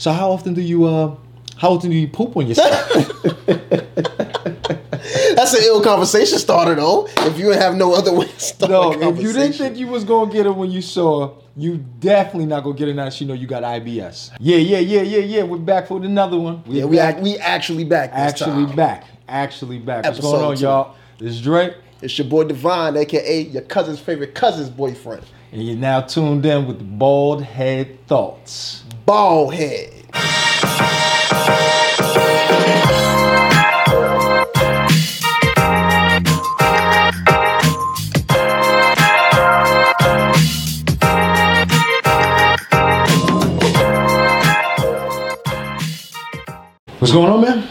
So 0.00 0.12
how 0.12 0.30
often 0.30 0.54
do 0.54 0.60
you 0.60 0.84
uh 0.84 1.16
how 1.56 1.72
often 1.72 1.90
do 1.90 1.96
you 1.96 2.06
poop 2.06 2.36
on 2.36 2.46
yourself? 2.46 2.88
That's 5.34 5.54
an 5.54 5.64
ill 5.64 5.82
conversation 5.82 6.38
starter, 6.38 6.76
though. 6.76 7.08
If 7.16 7.36
you 7.36 7.48
have 7.48 7.74
no 7.74 7.94
other 7.94 8.14
way 8.14 8.26
to 8.26 8.38
start 8.40 8.70
no, 8.70 8.92
if 8.92 9.20
you 9.20 9.32
didn't 9.32 9.54
think 9.54 9.76
you 9.76 9.88
was 9.88 10.04
gonna 10.04 10.32
get 10.32 10.46
it 10.46 10.54
when 10.54 10.70
you 10.70 10.82
saw, 10.82 11.34
you 11.56 11.78
definitely 11.98 12.46
not 12.46 12.62
gonna 12.62 12.76
get 12.76 12.86
it 12.86 12.94
now. 12.94 13.10
She 13.10 13.24
know 13.24 13.34
you 13.34 13.48
got 13.48 13.64
IBS. 13.64 14.36
Yeah, 14.38 14.58
yeah, 14.58 14.78
yeah, 14.78 15.02
yeah, 15.02 15.18
yeah. 15.18 15.42
We're 15.42 15.58
back 15.58 15.88
for 15.88 16.00
another 16.00 16.38
one. 16.38 16.62
We're 16.64 16.74
yeah, 16.74 16.84
we 16.84 17.00
act, 17.00 17.18
we 17.18 17.36
actually 17.38 17.82
back. 17.82 18.10
Actually 18.12 18.66
time. 18.66 18.76
back. 18.76 19.04
Actually 19.26 19.80
back. 19.80 20.04
What's 20.04 20.18
Episode 20.18 20.30
going 20.30 20.44
on, 20.44 20.56
two. 20.58 20.62
y'all? 20.62 20.94
This 21.18 21.32
is 21.32 21.42
Drake, 21.42 21.74
It's 22.02 22.16
your 22.16 22.28
boy 22.28 22.44
Divine, 22.44 22.96
aka 22.96 23.40
your 23.40 23.62
cousin's 23.62 23.98
favorite 23.98 24.36
cousin's 24.36 24.70
boyfriend, 24.70 25.24
and 25.50 25.60
you're 25.60 25.76
now 25.76 26.02
tuned 26.02 26.46
in 26.46 26.68
with 26.68 27.00
bald 27.00 27.42
head 27.42 28.06
thoughts. 28.06 28.84
Bald 29.08 29.54
head. 29.54 29.88
What's 46.98 47.12
going 47.14 47.32
on, 47.32 47.40
man? 47.40 47.67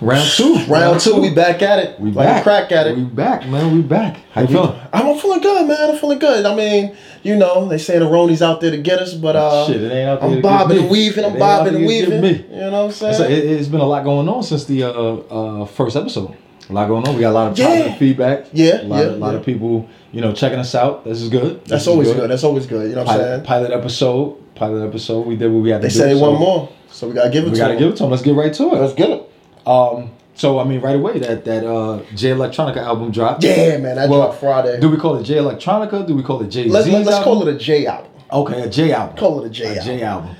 Round 0.00 0.28
two. 0.30 0.54
Round 0.68 1.00
two, 1.00 1.20
we 1.20 1.30
back 1.34 1.60
at 1.60 1.80
it. 1.80 1.98
We 1.98 2.12
like 2.12 2.26
back. 2.26 2.40
a 2.40 2.42
crack 2.44 2.72
at 2.72 2.86
it. 2.86 2.96
We 2.96 3.02
back, 3.04 3.48
man. 3.48 3.74
We 3.74 3.82
back. 3.82 4.18
How 4.30 4.42
you 4.42 4.46
feeling? 4.46 4.80
I'm 4.92 5.18
feeling 5.18 5.40
good, 5.40 5.66
man. 5.66 5.90
I'm 5.90 5.96
feeling 5.98 6.18
good. 6.20 6.46
I 6.46 6.54
mean, 6.54 6.96
you 7.24 7.34
know, 7.36 7.66
they 7.68 7.78
say 7.78 7.98
the 7.98 8.04
Ronies 8.04 8.40
out 8.40 8.60
there 8.60 8.70
to 8.70 8.78
get 8.78 9.00
us, 9.00 9.14
but 9.14 9.34
uh, 9.34 9.66
Shit, 9.66 9.82
it 9.82 9.90
ain't 9.92 10.08
out 10.08 10.20
there 10.20 10.30
to 10.30 10.36
I'm 10.36 10.42
bobbing 10.42 10.78
and 10.78 10.90
weaving. 10.90 11.24
I'm 11.24 11.36
bobbing 11.38 11.74
and 11.74 11.84
weaving. 11.86 12.20
me. 12.20 12.44
You 12.48 12.56
know 12.56 12.70
what 12.70 12.84
I'm 12.86 12.92
saying? 12.92 13.14
So 13.14 13.24
it, 13.24 13.32
it's 13.32 13.66
been 13.68 13.80
a 13.80 13.84
lot 13.86 14.04
going 14.04 14.28
on 14.28 14.42
since 14.44 14.64
the 14.66 14.84
uh, 14.84 14.90
uh, 14.92 15.64
first 15.66 15.96
episode. 15.96 16.36
A 16.70 16.72
lot 16.72 16.86
going 16.86 17.08
on. 17.08 17.14
We 17.16 17.20
got 17.22 17.30
a 17.30 17.32
lot 17.32 17.52
of 17.52 17.58
Yeah. 17.58 17.66
positive 17.66 17.98
feedback. 17.98 18.46
Yeah, 18.52 18.82
a 18.82 18.84
lot, 18.84 18.98
yeah, 18.98 19.02
of, 19.06 19.18
lot 19.18 19.30
yeah. 19.32 19.38
of 19.38 19.44
people, 19.46 19.88
you 20.12 20.20
know, 20.20 20.32
checking 20.32 20.58
us 20.60 20.74
out. 20.76 21.04
This 21.04 21.22
is 21.22 21.28
good. 21.28 21.60
This 21.62 21.70
That's 21.70 21.82
is 21.82 21.88
always 21.88 22.12
good. 22.12 22.30
That's 22.30 22.44
always 22.44 22.66
good. 22.66 22.90
You 22.90 22.94
know 22.94 23.02
what 23.04 23.10
I'm 23.14 23.16
Pilot, 23.18 23.30
saying? 23.36 23.44
pilot 23.46 23.70
episode. 23.72 24.54
Pilot 24.54 24.86
episode. 24.86 25.26
We 25.26 25.34
did 25.36 25.50
what 25.50 25.62
we 25.62 25.70
had 25.70 25.82
They 25.82 25.88
to 25.88 25.94
do. 25.94 26.00
they 26.02 26.10
said 26.10 26.18
so 26.18 26.22
want 26.30 26.38
more, 26.40 26.68
so 26.88 27.08
we 27.08 27.14
gotta 27.14 27.30
give 27.30 27.44
it 27.44 27.50
to 27.50 27.50
them. 27.50 27.52
We 27.52 27.56
to 27.56 27.62
gotta 27.62 27.72
them. 27.74 27.82
give 27.82 27.92
it 27.92 27.96
to 27.96 28.02
them. 28.04 28.10
Let's 28.10 28.22
get 28.22 28.34
right 28.36 28.52
to 28.52 28.62
it. 28.64 28.74
Let's 28.80 28.94
get 28.94 29.10
it. 29.10 29.32
Um. 29.68 30.10
So 30.34 30.60
I 30.60 30.64
mean, 30.64 30.80
right 30.80 30.94
away 30.94 31.18
that 31.18 31.44
that 31.46 31.66
uh, 31.66 32.00
Jay 32.14 32.30
Electronica 32.30 32.76
album 32.78 33.10
dropped. 33.10 33.42
Yeah, 33.42 33.76
man. 33.78 33.96
That 33.96 34.08
Well, 34.08 34.22
dropped 34.26 34.38
Friday. 34.40 34.78
Do 34.80 34.88
we 34.88 34.96
call 34.96 35.16
it 35.16 35.24
Jay 35.24 35.34
Electronica? 35.36 36.06
Do 36.06 36.14
we 36.14 36.22
call 36.22 36.40
it 36.42 36.48
Jay 36.48 36.64
Z? 36.64 36.70
let's 36.70 36.86
let's, 36.88 37.06
let's 37.06 37.24
call 37.24 37.46
it 37.46 37.54
a 37.54 37.58
J 37.58 37.86
album. 37.86 38.12
Okay, 38.30 38.62
a 38.62 38.68
J 38.70 38.92
album. 38.92 39.16
Call 39.16 39.42
it 39.42 39.46
a 39.48 39.50
J 39.50 39.76
A 39.76 39.82
J 39.82 40.02
album. 40.02 40.28
album. 40.30 40.36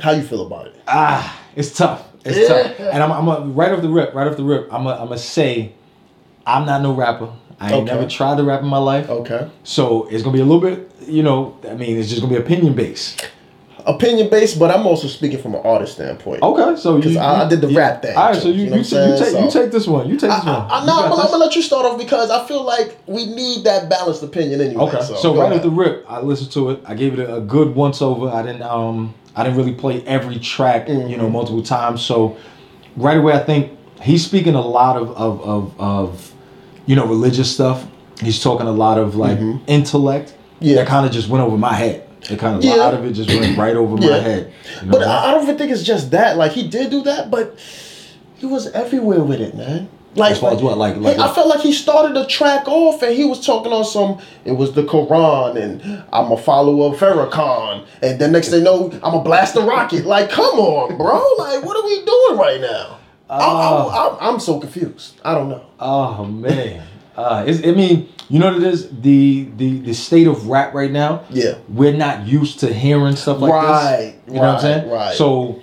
How 0.00 0.12
you 0.12 0.22
feel 0.22 0.46
about 0.46 0.68
it? 0.68 0.76
Ah, 0.88 1.38
it's 1.54 1.76
tough. 1.76 2.08
It's 2.24 2.38
Yeah. 2.38 2.46
tough. 2.62 2.80
And 2.80 3.02
I'm, 3.02 3.12
I'm 3.12 3.28
a, 3.28 3.40
right 3.52 3.72
off 3.72 3.82
the 3.82 3.90
rip, 3.90 4.14
right 4.14 4.26
off 4.26 4.36
the 4.38 4.44
rip, 4.44 4.72
I'm 4.72 4.84
gonna 4.84 5.12
I'm 5.12 5.18
say 5.18 5.72
I'm 6.46 6.64
not 6.64 6.80
no 6.82 6.92
rapper. 6.92 7.28
I 7.60 7.72
ain't 7.74 7.82
Okay. 7.82 7.94
never 7.94 8.08
tried 8.08 8.38
to 8.38 8.44
rap 8.44 8.62
in 8.62 8.68
my 8.68 8.78
life. 8.78 9.10
Okay. 9.10 9.50
So 9.64 10.08
it's 10.08 10.22
gonna 10.22 10.32
be 10.34 10.40
a 10.40 10.46
little 10.46 10.62
bit, 10.62 10.90
you 11.06 11.22
know, 11.22 11.58
I 11.68 11.74
mean, 11.74 11.98
it's 11.98 12.08
just 12.08 12.22
gonna 12.22 12.32
be 12.32 12.40
opinion 12.40 12.72
based. 12.74 13.28
Opinion 13.86 14.28
based, 14.28 14.58
but 14.58 14.70
I'm 14.70 14.86
also 14.86 15.08
speaking 15.08 15.38
from 15.40 15.54
an 15.54 15.62
artist 15.64 15.94
standpoint. 15.94 16.42
Okay, 16.42 16.80
so 16.80 16.96
you, 16.96 17.02
'Cause 17.02 17.16
I- 17.16 17.44
I 17.44 17.48
did 17.48 17.60
the 17.60 17.68
you- 17.70 17.78
rap 17.78 18.02
thing, 18.02 18.16
All 18.16 18.30
right, 18.30 18.36
so 18.42 18.48
you 18.48 18.64
you 18.64 18.70
know 18.70 18.76
you, 18.76 18.82
what 18.82 18.92
I'm 18.92 19.00
ta- 19.00 19.06
you 19.12 19.18
saying? 19.18 19.32
take 19.34 19.44
you 19.54 19.60
take 19.62 19.70
this 19.72 19.86
one. 19.86 20.08
You 20.08 20.16
take 20.16 20.30
I, 20.30 20.36
this 20.36 20.44
one. 20.46 20.54
I, 20.54 20.80
I, 20.80 20.84
no, 20.86 20.92
I'm 21.02 21.08
gonna- 21.10 21.22
I'm 21.22 21.30
gonna 21.30 21.44
let 21.44 21.56
you 21.56 21.62
start 21.62 21.86
off 21.86 21.98
because 21.98 22.30
I 22.30 22.44
feel 22.46 22.62
like 22.62 22.98
we 23.06 23.26
need 23.26 23.64
that 23.64 23.88
balanced 23.88 24.22
opinion 24.22 24.60
anyway. 24.60 24.84
Okay, 24.84 25.00
So, 25.02 25.14
so, 25.14 25.34
right 25.34 25.46
ahead. 25.46 25.58
off 25.58 25.62
the 25.62 25.70
rip, 25.70 26.04
I 26.08 26.20
listened 26.20 26.52
to 26.52 26.70
it. 26.70 26.80
I 26.86 26.94
gave 26.94 27.18
it 27.18 27.28
a, 27.28 27.36
a 27.36 27.40
good 27.40 27.74
once 27.74 28.00
over. 28.02 28.28
I 28.28 28.42
didn't 28.42 28.62
um 28.62 29.14
I 29.36 29.44
didn't 29.44 29.56
really 29.58 29.72
play 29.74 30.02
every 30.06 30.38
track, 30.38 30.88
you 30.88 30.94
Mm-hmm. 30.94 31.16
know, 31.20 31.28
multiple 31.30 31.62
times. 31.62 32.02
So 32.02 32.36
right 32.96 33.16
away, 33.16 33.32
I 33.34 33.38
think 33.38 33.70
he's 34.02 34.24
speaking 34.24 34.54
a 34.54 34.60
lot 34.60 34.96
of 34.96 35.10
of 35.16 35.40
of, 35.42 35.72
of 35.80 36.32
you 36.86 36.96
know 36.96 37.06
religious 37.06 37.50
stuff. 37.52 37.86
He's 38.20 38.42
talking 38.42 38.66
a 38.66 38.72
lot 38.72 38.98
of 38.98 39.16
like 39.16 39.38
intellect. 39.66 40.28
Mm-hmm. 40.30 40.36
Yeah. 40.62 40.74
that 40.76 40.86
kind 40.88 41.06
of 41.06 41.12
just 41.12 41.28
went 41.30 41.42
over 41.42 41.56
my 41.56 41.72
head. 41.72 42.06
It 42.28 42.38
kind 42.38 42.56
of 42.58 42.64
a 42.64 42.76
lot 42.76 42.94
of 42.94 43.04
it 43.04 43.12
just 43.12 43.28
went 43.30 43.56
right 43.56 43.76
over 43.76 43.96
Yeah. 44.02 44.10
my 44.10 44.18
head. 44.18 44.52
You 44.80 44.86
know 44.86 44.92
But 44.92 44.98
what 45.00 45.08
I'm 45.08 45.24
I, 45.24 45.28
I 45.28 45.30
don't 45.32 45.42
even 45.44 45.58
think 45.58 45.70
it's 45.72 45.82
just 45.82 46.10
that. 46.10 46.36
Like 46.36 46.52
he 46.52 46.68
did 46.68 46.90
do 46.90 47.02
that, 47.02 47.30
but 47.30 47.58
he 48.36 48.46
was 48.46 48.66
everywhere 48.72 49.22
with 49.22 49.40
it, 49.40 49.54
man. 49.56 49.88
Like, 50.16 50.32
As 50.32 50.40
far 50.40 50.52
as 50.52 50.60
what? 50.60 50.76
Like- 50.76 50.96
like 50.96 51.16
Hey, 51.16 51.22
I 51.22 51.32
felt 51.32 51.46
like 51.46 51.60
he 51.60 51.72
started 51.72 52.16
the 52.16 52.26
track 52.26 52.66
off 52.66 53.00
and 53.02 53.14
he 53.14 53.24
was 53.24 53.44
talking 53.46 53.72
on 53.72 53.84
some. 53.84 54.18
It 54.44 54.52
was 54.52 54.72
the 54.72 54.82
Quran 54.82 55.56
and 55.56 56.02
I'm 56.12 56.32
a 56.32 56.36
follower 56.36 56.92
of 56.92 56.98
Farrakhan, 57.00 57.84
and 58.02 58.18
then 58.20 58.32
next 58.32 58.48
thing 58.48 58.58
you 58.58 58.64
know, 58.64 58.90
I'm 59.04 59.14
a 59.14 59.22
blast 59.22 59.54
a 59.56 59.60
rocket. 59.60 60.04
Like, 60.06 60.28
come 60.30 60.58
on, 60.58 60.96
bro. 60.96 61.22
Like, 61.38 61.64
what 61.64 61.76
are 61.76 61.84
we 61.84 62.04
doing 62.04 62.38
right 62.38 62.60
now? 62.60 62.96
I, 63.30 63.38
Ah. 63.38 63.86
I, 63.86 64.08
I'm, 64.28 64.34
I'm 64.34 64.40
so 64.40 64.58
confused. 64.58 65.20
I 65.24 65.34
don't 65.34 65.48
know. 65.48 65.64
Oh 65.78 66.24
man, 66.24 66.82
uh, 67.16 67.44
I 67.46 67.72
mean, 67.72 68.08
you 68.28 68.38
know 68.38 68.52
what 68.52 68.62
it 68.62 68.64
is 68.64 68.88
the 69.00 69.48
the 69.56 69.78
the 69.80 69.92
state 69.94 70.26
of 70.26 70.48
rap 70.48 70.72
right 70.74 70.90
now. 70.90 71.24
Yeah. 71.30 71.58
we're 71.68 71.92
not 71.92 72.26
used 72.26 72.60
to 72.60 72.72
hearing 72.72 73.16
stuff 73.16 73.40
like 73.40 73.52
Right, 73.52 74.14
this. 74.26 74.34
You 74.34 74.40
know 74.40 74.40
what 74.40 74.48
I'm 74.48 74.54
right, 74.54 74.60
saying? 74.62 74.90
right. 74.90 75.14
So, 75.16 75.60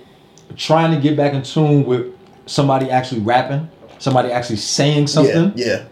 trying 0.56 0.94
to 0.94 1.00
get 1.00 1.16
back 1.16 1.32
in 1.34 1.42
tune 1.42 1.84
with 1.86 2.14
somebody 2.46 2.90
actually 2.90 3.20
rapping, 3.22 3.68
somebody 3.98 4.30
actually 4.30 4.56
saying 4.56 5.06
something, 5.06 5.52
Yeah, 5.56 5.66
yeah. 5.66 5.82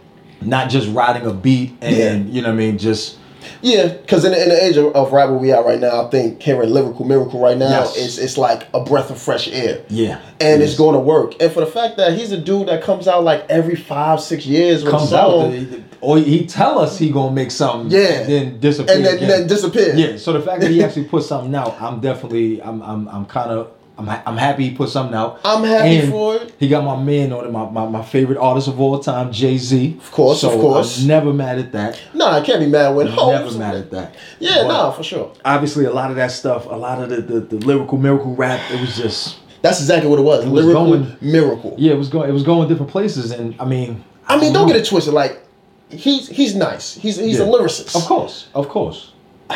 not 0.43 0.69
just 0.71 0.89
riding 0.95 1.27
a 1.27 1.33
beat 1.33 1.77
and 1.81 1.97
Yeah. 1.97 2.33
you 2.35 2.43
know 2.43 2.49
what 2.49 2.55
I 2.55 2.59
mean, 2.59 2.79
just 2.79 3.17
Yeah, 3.63 3.89
because 3.89 4.25
in, 4.25 4.33
the- 4.33 4.43
in 4.43 4.49
the 4.49 4.65
age 4.65 4.77
of, 4.77 4.95
of 4.95 5.13
rap 5.13 5.29
where 5.31 5.39
we 5.39 5.53
are 5.53 5.65
right 5.65 5.81
now, 5.81 6.07
I 6.07 6.11
think 6.11 6.43
hearing 6.43 6.71
lyrical 6.71 7.05
miracle 7.05 7.41
right 7.41 7.57
now 7.57 7.69
Yes. 7.71 7.97
is 7.97 8.19
it's 8.19 8.37
like 8.39 8.69
a 8.75 8.81
breath 8.85 9.11
of 9.11 9.19
fresh 9.21 9.49
air. 9.49 9.83
yeah, 9.89 10.21
and 10.41 10.63
It 10.63 10.65
it's 10.65 10.77
going 10.77 10.95
to 10.95 11.01
work. 11.01 11.35
And 11.41 11.51
for 11.53 11.61
the 11.61 11.67
fact 11.67 11.97
that 11.97 12.13
he's 12.19 12.33
a 12.33 12.39
dude 12.39 12.69
that 12.69 12.83
comes 12.83 13.09
out 13.09 13.25
like 13.25 13.47
every 13.49 13.77
five, 13.77 14.21
six 14.21 14.47
years 14.47 14.83
with 14.85 14.93
comes 14.93 15.13
a 15.13 15.19
out. 15.21 15.51
the- 15.51 15.83
Or 16.01 16.19
he 16.19 16.47
tell 16.47 16.79
us 16.79 16.99
he 16.99 17.11
gonna 17.11 17.35
make 17.35 17.51
something, 17.51 17.91
Yeah. 17.91 18.21
and 18.21 18.31
then 18.33 18.61
disappear, 18.61 18.95
and 18.97 19.05
then, 19.05 19.19
then 19.27 19.47
disappear. 19.47 19.95
Yeah, 19.97 20.17
so 20.19 20.33
the 20.33 20.41
fact 20.41 20.61
that 20.61 20.71
he 20.71 20.83
actually 20.85 21.05
put 21.05 21.23
something 21.25 21.55
out, 21.55 21.81
I'm 21.81 22.01
definitely, 22.01 22.63
I'm, 22.63 22.83
I'm, 22.83 23.09
I'm 23.09 23.25
kind 23.27 23.51
of, 23.51 23.69
I'm, 23.99 24.07
ha- 24.07 24.23
I'm 24.27 24.37
happy 24.37 24.69
he 24.69 24.75
put 24.77 24.91
something 24.91 25.15
out. 25.15 25.41
I'm 25.45 25.65
happy 25.65 25.97
And 25.97 26.11
for 26.11 26.35
it. 26.37 26.55
He 26.59 26.69
got 26.69 26.85
my 26.85 27.03
man 27.03 27.33
on 27.33 27.47
it, 27.47 27.51
my, 27.51 27.69
my, 27.71 27.89
my 27.89 28.03
favorite 28.05 28.37
artist 28.39 28.69
of 28.69 28.79
all 28.79 28.99
time, 28.99 29.33
Jay 29.33 29.57
Z. 29.57 29.97
Of 29.99 30.11
course, 30.13 30.43
so 30.43 30.53
of 30.53 30.61
course. 30.61 31.01
I'm 31.01 31.09
never 31.09 31.33
mad 31.33 31.59
at 31.59 31.73
that. 31.73 31.99
No, 32.13 32.27
I 32.27 32.43
can't 32.43 32.61
be 32.61 32.67
mad 32.67 32.91
with 32.95 33.09
hoes. 33.09 33.57
Never 33.57 33.59
mad 33.59 33.75
at 33.77 33.91
that. 33.93 34.15
Yeah, 34.39 34.57
But 34.65 34.69
nah, 34.69 34.91
for 34.91 35.03
sure. 35.03 35.33
Obviously, 35.45 35.87
a 35.87 35.91
lot 35.93 36.11
of 36.11 36.17
that 36.17 36.31
stuff, 36.31 36.67
a 36.67 36.75
lot 36.77 37.03
of 37.03 37.09
the, 37.09 37.23
the, 37.23 37.41
the 37.41 37.57
lyrical 37.67 37.97
miracle 37.97 38.35
rap, 38.35 38.61
it 38.71 38.81
was 38.81 38.97
just, 38.99 39.39
That's 39.63 39.81
exactly 39.81 40.11
what 40.11 40.19
it 40.19 40.23
was. 40.23 40.45
It 40.45 40.51
was 40.51 40.67
Lyrical 40.67 40.85
going- 40.91 41.17
miracle. 41.23 41.75
yeah, 41.79 41.93
it 41.93 41.99
was 41.99 42.11
going, 42.11 42.29
it 42.29 42.33
was 42.35 42.43
going 42.43 42.69
different 42.69 42.93
places, 42.93 43.31
and 43.31 43.55
I 43.59 43.65
mean, 43.65 44.05
I 44.29 44.39
mean, 44.39 44.53
don't 44.53 44.67
get 44.67 44.77
it 44.77 44.85
twisted. 44.85 45.15
Like, 45.15 45.41
he's 45.89 46.29
he's 46.29 46.55
nice. 46.55 46.95
He's 46.95 47.17
he's 47.17 47.41
a 47.41 47.45
lyricist. 47.45 47.95
Of 47.97 48.03
course, 48.03 48.49
of 48.55 48.69
course. 48.69 49.13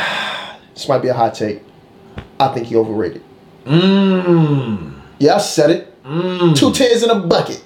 This 0.74 0.88
might 0.88 1.02
be 1.02 1.08
a 1.08 1.14
hot 1.14 1.34
take. 1.34 1.62
I 2.38 2.48
think 2.54 2.68
he 2.68 2.76
overrated. 2.76 3.22
Mmm. 3.70 5.00
Yeah, 5.18 5.34
I 5.34 5.38
said 5.38 5.70
it. 5.70 6.02
Mmm. 6.02 6.56
Two 6.56 6.72
tears 6.72 7.02
in 7.02 7.10
a 7.10 7.20
bucket. 7.20 7.62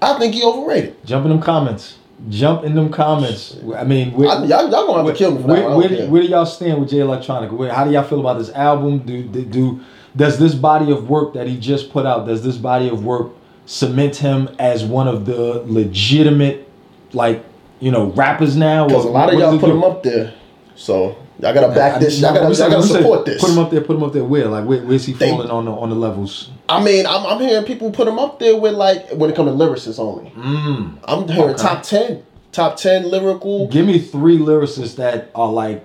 I 0.00 0.18
think 0.18 0.34
he 0.34 0.42
overrated. 0.42 1.04
Jump 1.04 1.24
in 1.26 1.30
them 1.30 1.40
comments. 1.40 1.98
Jump 2.28 2.64
in 2.64 2.74
them 2.74 2.90
comments. 2.90 3.56
I 3.76 3.84
mean, 3.84 4.12
where, 4.12 4.28
I, 4.28 4.44
y'all, 4.44 4.68
y'all 4.68 4.70
gonna 4.70 4.94
have 4.94 5.04
where, 5.04 5.12
to 5.12 5.18
kill 5.18 5.32
me 5.32 5.42
for 5.42 5.48
where, 5.48 5.56
that. 5.56 5.62
don't 5.62 5.76
where, 5.76 6.08
where 6.08 6.22
do 6.22 6.28
y'all 6.28 6.46
stand 6.46 6.80
with 6.80 6.90
Jay 6.90 6.98
Electronica? 6.98 7.52
Where, 7.52 7.72
how 7.72 7.84
do 7.84 7.92
y'all 7.92 8.02
feel 8.04 8.20
about 8.20 8.38
this 8.38 8.50
album? 8.50 9.00
Do, 9.00 9.22
do 9.22 9.44
do 9.44 9.80
does 10.16 10.38
this 10.38 10.54
body 10.54 10.90
of 10.90 11.08
work 11.08 11.34
that 11.34 11.46
he 11.46 11.58
just 11.58 11.92
put 11.92 12.06
out? 12.06 12.26
Does 12.26 12.42
this 12.42 12.56
body 12.56 12.88
of 12.88 13.04
work 13.04 13.32
cement 13.66 14.16
him 14.16 14.48
as 14.58 14.84
one 14.84 15.06
of 15.06 15.26
the 15.26 15.62
legitimate, 15.66 16.68
like 17.12 17.44
you 17.80 17.92
know, 17.92 18.06
rappers 18.12 18.56
now? 18.56 18.88
Because 18.88 19.04
a 19.04 19.08
lot 19.08 19.32
of 19.32 19.38
y'all 19.38 19.58
put 19.58 19.66
do? 19.66 19.72
him 19.72 19.84
up 19.84 20.02
there. 20.02 20.34
So 20.74 21.16
y'all 21.40 21.54
gotta 21.54 21.68
back 21.74 21.96
I- 21.96 21.98
this. 21.98 22.20
no, 22.20 22.28
Y'all 22.34 22.42
gotta, 22.54 22.70
gotta 22.70 22.82
support 22.86 23.24
this. 23.26 23.40
Put 23.40 23.50
him 23.50 23.58
up 23.58 23.70
there. 23.70 23.80
Put 23.80 23.96
him 23.96 24.02
up 24.02 24.12
there. 24.12 24.24
Where? 24.24 24.46
Like, 24.46 24.64
where, 24.64 24.80
where's 24.82 25.04
he 25.06 25.12
They- 25.12 25.30
falling 25.30 25.50
on 25.50 25.64
the 25.66 25.70
on 25.72 25.90
the 25.90 25.96
levels? 25.96 26.50
I 26.68 26.82
mean, 26.82 27.06
I'm, 27.06 27.24
I'm 27.26 27.40
hearing 27.40 27.64
people 27.64 27.90
put 27.90 28.06
him 28.08 28.18
up 28.18 28.38
there 28.38 28.56
with 28.56 28.74
like 28.74 29.10
when 29.12 29.30
it 29.30 29.36
comes 29.36 29.50
to 29.50 29.56
lyricists 29.64 29.98
only. 29.98 30.30
Mm. 30.30 30.98
I'm 31.04 31.28
hearing 31.28 31.50
Okay. 31.54 31.62
top 31.62 31.82
ten, 31.82 32.22
top 32.52 32.76
ten 32.76 33.10
lyrical. 33.10 33.68
Give 33.68 33.86
me 33.86 33.98
three 33.98 34.38
lyricists 34.38 34.96
that 34.96 35.30
are 35.34 35.48
like 35.50 35.84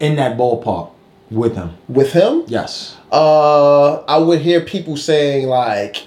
in 0.00 0.16
that 0.16 0.36
ballpark 0.36 0.90
with 1.30 1.54
him. 1.54 1.70
With 1.88 2.12
him, 2.12 2.44
Yes. 2.46 2.96
uh, 3.12 3.96
I 4.08 4.18
would 4.18 4.40
hear 4.40 4.60
people 4.62 4.96
saying 4.96 5.46
like, 5.48 6.06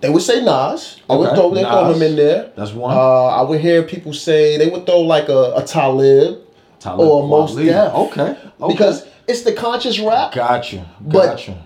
they 0.00 0.08
would 0.08 0.22
say 0.22 0.42
Nas. 0.42 0.96
I 1.10 1.14
would 1.16 1.28
Okay, 1.28 1.36
throw 1.36 1.50
they 1.54 1.62
throw 1.62 1.88
Nas. 1.88 1.96
him 1.96 2.02
in 2.02 2.16
there. 2.16 2.50
That's 2.56 2.72
one. 2.72 2.96
Uh, 2.96 3.26
I 3.26 3.42
would 3.42 3.60
hear 3.60 3.82
people 3.82 4.12
say 4.14 4.56
they 4.56 4.68
would 4.70 4.86
throw 4.86 5.00
like 5.00 5.28
a, 5.28 5.52
a 5.56 5.62
Talib 5.64 6.38
Talib 6.80 7.06
or 7.06 7.28
Mos 7.28 7.54
Kweli. 7.54 7.66
Def. 7.66 7.94
Okay. 7.94 8.22
okay. 8.60 8.72
because 8.72 9.06
it's 9.28 9.42
the 9.42 9.52
conscious 9.52 10.00
rap. 10.00 10.32
Gotcha. 10.32 10.86
But- 11.00 11.26
Gotcha. 11.26 11.62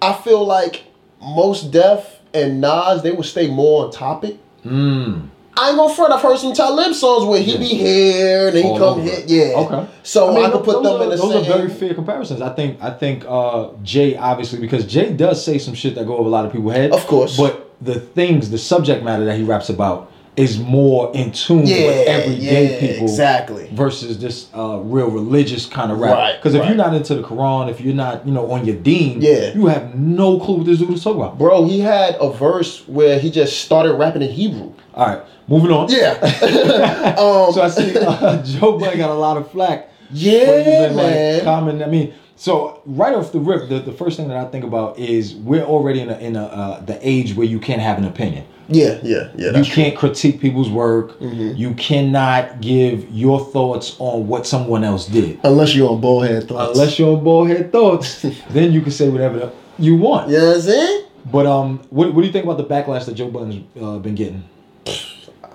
I 0.00 0.14
feel 0.14 0.44
like 0.44 0.84
Mos 1.20 1.62
Def 1.62 2.18
and 2.34 2.60
Nas 2.60 3.02
they 3.02 3.12
would 3.12 3.26
stay 3.26 3.48
more 3.48 3.84
on 3.84 3.92
topic. 3.92 4.36
Mm. 4.64 5.28
I 5.54 5.68
ain't 5.68 5.76
gonna 5.76 5.94
front. 5.94 6.12
I've 6.12 6.22
heard 6.22 6.38
some 6.38 6.54
Talib 6.54 6.94
songs 6.94 7.26
where 7.26 7.40
he 7.40 7.52
Yeah. 7.52 7.58
be 7.58 7.66
here 7.66 8.46
and 8.48 8.56
then 8.56 8.64
he 8.64 8.78
come 8.78 9.02
here. 9.02 9.22
Yeah. 9.26 9.58
Okay. 9.58 9.86
So 10.02 10.30
I, 10.30 10.40
mean, 10.40 10.50
could 10.50 10.64
put 10.64 10.82
them 10.82 10.94
are, 10.94 11.02
in 11.02 11.10
the 11.10 11.16
those 11.16 11.20
same. 11.20 11.30
Those 11.30 11.48
are 11.48 11.58
very 11.58 11.68
fair 11.68 11.94
comparisons. 11.94 12.40
I 12.40 12.54
think 12.54 12.82
I 12.82 12.90
think 12.90 13.24
uh, 13.28 13.68
Jay 13.82 14.16
obviously 14.16 14.60
because 14.60 14.86
Jay 14.86 15.12
does 15.12 15.44
say 15.44 15.58
some 15.58 15.74
shit 15.74 15.94
that 15.96 16.06
go 16.06 16.16
over 16.16 16.28
a 16.28 16.32
lot 16.32 16.46
of 16.46 16.52
people's 16.52 16.72
head. 16.72 16.92
Of 16.92 17.06
course. 17.06 17.36
But 17.36 17.70
the 17.82 18.00
things, 18.00 18.50
the 18.50 18.58
subject 18.58 19.04
matter 19.04 19.24
that 19.26 19.36
he 19.36 19.42
raps 19.42 19.68
about 19.68 20.11
is 20.34 20.58
more 20.58 21.12
in 21.14 21.30
tune 21.30 21.66
yeah, 21.66 21.86
with 21.88 22.08
everyday 22.08 22.72
yeah, 22.74 22.80
people 22.80 23.04
Exactly. 23.04 23.68
versus 23.72 24.18
this 24.18 24.48
uh, 24.56 24.78
real 24.78 25.10
religious 25.10 25.66
kind 25.66 25.92
of 25.92 25.98
rap. 25.98 26.16
Right, 26.16 26.36
Because 26.36 26.54
if 26.54 26.60
right. 26.60 26.68
you're 26.68 26.76
not 26.76 26.94
into 26.94 27.14
the 27.16 27.22
Quran, 27.22 27.68
if 27.70 27.82
you're 27.82 27.94
not, 27.94 28.26
you 28.26 28.32
know, 28.32 28.50
on 28.50 28.64
your 28.64 28.76
deen, 28.76 29.20
Yeah. 29.20 29.52
you 29.52 29.66
have 29.66 29.94
no 29.94 30.40
clue 30.40 30.56
what 30.56 30.66
this 30.66 30.78
dude 30.78 30.90
is 30.90 31.04
talking 31.04 31.20
about. 31.20 31.36
Bro, 31.38 31.66
he 31.66 31.80
had 31.80 32.16
a 32.18 32.32
verse 32.32 32.82
where 32.88 33.18
he 33.18 33.30
just 33.30 33.60
started 33.60 33.92
rapping 33.94 34.22
in 34.22 34.30
Hebrew. 34.30 34.72
All 34.94 35.06
right, 35.06 35.22
moving 35.48 35.70
on. 35.70 35.90
Yeah. 35.90 36.12
um, 37.18 37.52
So 37.52 37.60
I 37.62 37.68
see 37.68 37.96
uh, 37.98 38.42
Joe 38.44 38.78
Budden 38.78 38.98
got 38.98 39.10
a 39.10 39.14
lot 39.14 39.36
of 39.36 39.50
flack. 39.50 39.88
yeah, 40.12 40.90
man. 40.92 40.96
Like, 40.96 41.44
common. 41.44 41.82
I 41.82 41.86
mean, 41.88 42.14
so 42.42 42.82
right 42.86 43.14
off 43.14 43.30
the 43.30 43.38
rip, 43.38 43.68
the, 43.68 43.78
the 43.78 43.92
first 43.92 44.16
thing 44.16 44.26
that 44.26 44.36
I 44.36 44.44
think 44.50 44.64
about 44.64 44.98
is 44.98 45.34
we're 45.36 45.62
already 45.62 46.00
in 46.00 46.10
a, 46.10 46.18
in 46.18 46.34
a 46.34 46.44
uh, 46.46 46.80
the 46.80 46.98
age 47.08 47.36
where 47.36 47.46
you 47.46 47.60
can't 47.60 47.80
have 47.80 47.98
an 47.98 48.04
opinion. 48.04 48.44
yeah, 48.68 48.98
yeah, 49.04 49.30
yeah. 49.36 49.56
You 49.56 49.64
can't 49.64 49.96
critique 49.96 50.40
people's 50.40 50.68
work. 50.68 51.20
Mhm. 51.20 51.56
You 51.56 51.74
cannot 51.74 52.60
give 52.60 53.08
your 53.10 53.38
thoughts 53.54 53.94
on 54.00 54.26
what 54.26 54.44
someone 54.44 54.82
else 54.82 55.06
did. 55.06 55.38
Unless 55.44 55.76
you're 55.76 55.88
on 55.88 56.00
bald 56.00 56.26
head 56.26 56.48
thoughts. 56.48 56.72
Unless 56.76 56.98
you're 56.98 57.16
on 57.16 57.22
bald 57.22 57.46
head 57.48 57.70
thoughts, 57.70 58.22
then 58.50 58.72
you 58.72 58.80
can 58.80 58.90
say 58.90 59.08
whatever 59.08 59.38
the- 59.38 59.52
you 59.78 59.94
want. 59.96 60.28
You 60.28 60.38
know 60.38 60.46
what 60.48 60.56
I'm 60.56 60.62
saying? 60.62 61.04
But 61.30 61.46
um, 61.46 61.78
what, 61.90 62.12
what 62.12 62.22
do 62.22 62.26
you 62.26 62.32
think 62.32 62.44
about 62.44 62.58
the 62.58 62.64
backlash 62.64 63.04
that 63.06 63.14
Joe 63.14 63.30
Budden's 63.30 63.64
uh, 63.80 63.98
been 63.98 64.16
getting? 64.16 64.42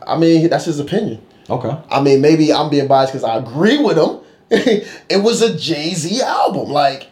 I 0.07 0.17
mean, 0.17 0.47
that's 0.49 0.63
his 0.65 0.79
opinion. 0.79 1.21
Okay. 1.49 1.77
I 1.89 2.01
mean, 2.01 2.21
maybe 2.21 2.53
I'm 2.53 2.69
being 2.69 2.87
biased 2.87 3.11
because 3.11 3.25
I 3.25 3.35
agree 3.37 3.77
with 3.77 3.97
him. 3.97 4.16
it 5.09 5.23
was 5.23 5.41
a 5.41 5.57
Jay 5.57 5.93
Z 5.93 6.21
album. 6.21 6.69
Like, 6.69 7.07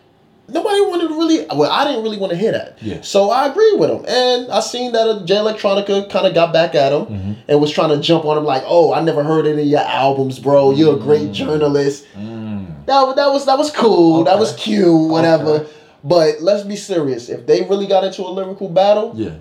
nobody 0.47 0.81
wanted 0.81 1.07
to 1.09 1.13
really, 1.15 1.45
well, 1.55 1.71
I 1.71 1.83
didn't 1.85 2.03
really 2.03 2.17
want 2.17 2.31
to 2.31 2.37
hear 2.37 2.51
that. 2.51 2.77
Yeah. 2.81 3.01
So 3.01 3.29
I 3.31 3.47
agree 3.47 3.73
with 3.73 3.89
him. 3.89 4.05
And 4.07 4.51
I 4.51 4.59
seen 4.59 4.91
that 4.93 5.07
uh, 5.07 5.25
Jay 5.25 5.35
Electronica 5.35 6.09
kind 6.09 6.27
of 6.27 6.33
got 6.33 6.53
back 6.53 6.75
at 6.75 6.91
him 6.91 7.05
Mm-hmm. 7.05 7.33
and 7.47 7.59
was 7.61 7.71
trying 7.71 7.89
to 7.89 7.99
jump 7.99 8.25
on 8.25 8.37
him 8.37 8.43
like, 8.45 8.63
oh, 8.65 8.93
I 8.93 9.01
never 9.01 9.23
heard 9.23 9.45
any 9.47 9.63
of 9.63 9.67
your 9.67 9.79
albums, 9.81 10.39
bro. 10.39 10.71
You're 10.71 10.95
a 10.95 10.99
great 10.99 11.31
journalist. 11.31 12.05
Mm. 12.15 12.85
That, 12.85 13.15
that 13.15 13.27
was 13.31 13.45
that 13.47 13.57
was 13.57 13.71
cool. 13.71 14.23
That 14.25 14.37
was 14.37 14.53
cute, 14.55 15.09
whatever. 15.09 15.49
Okay. 15.61 15.71
But 16.03 16.41
let's 16.41 16.61
be 16.63 16.75
serious. 16.75 17.29
If 17.29 17.47
they 17.47 17.63
really 17.63 17.87
got 17.87 18.03
into 18.03 18.21
a 18.21 18.29
lyrical 18.29 18.69
battle, 18.69 19.13
Yeah. 19.15 19.31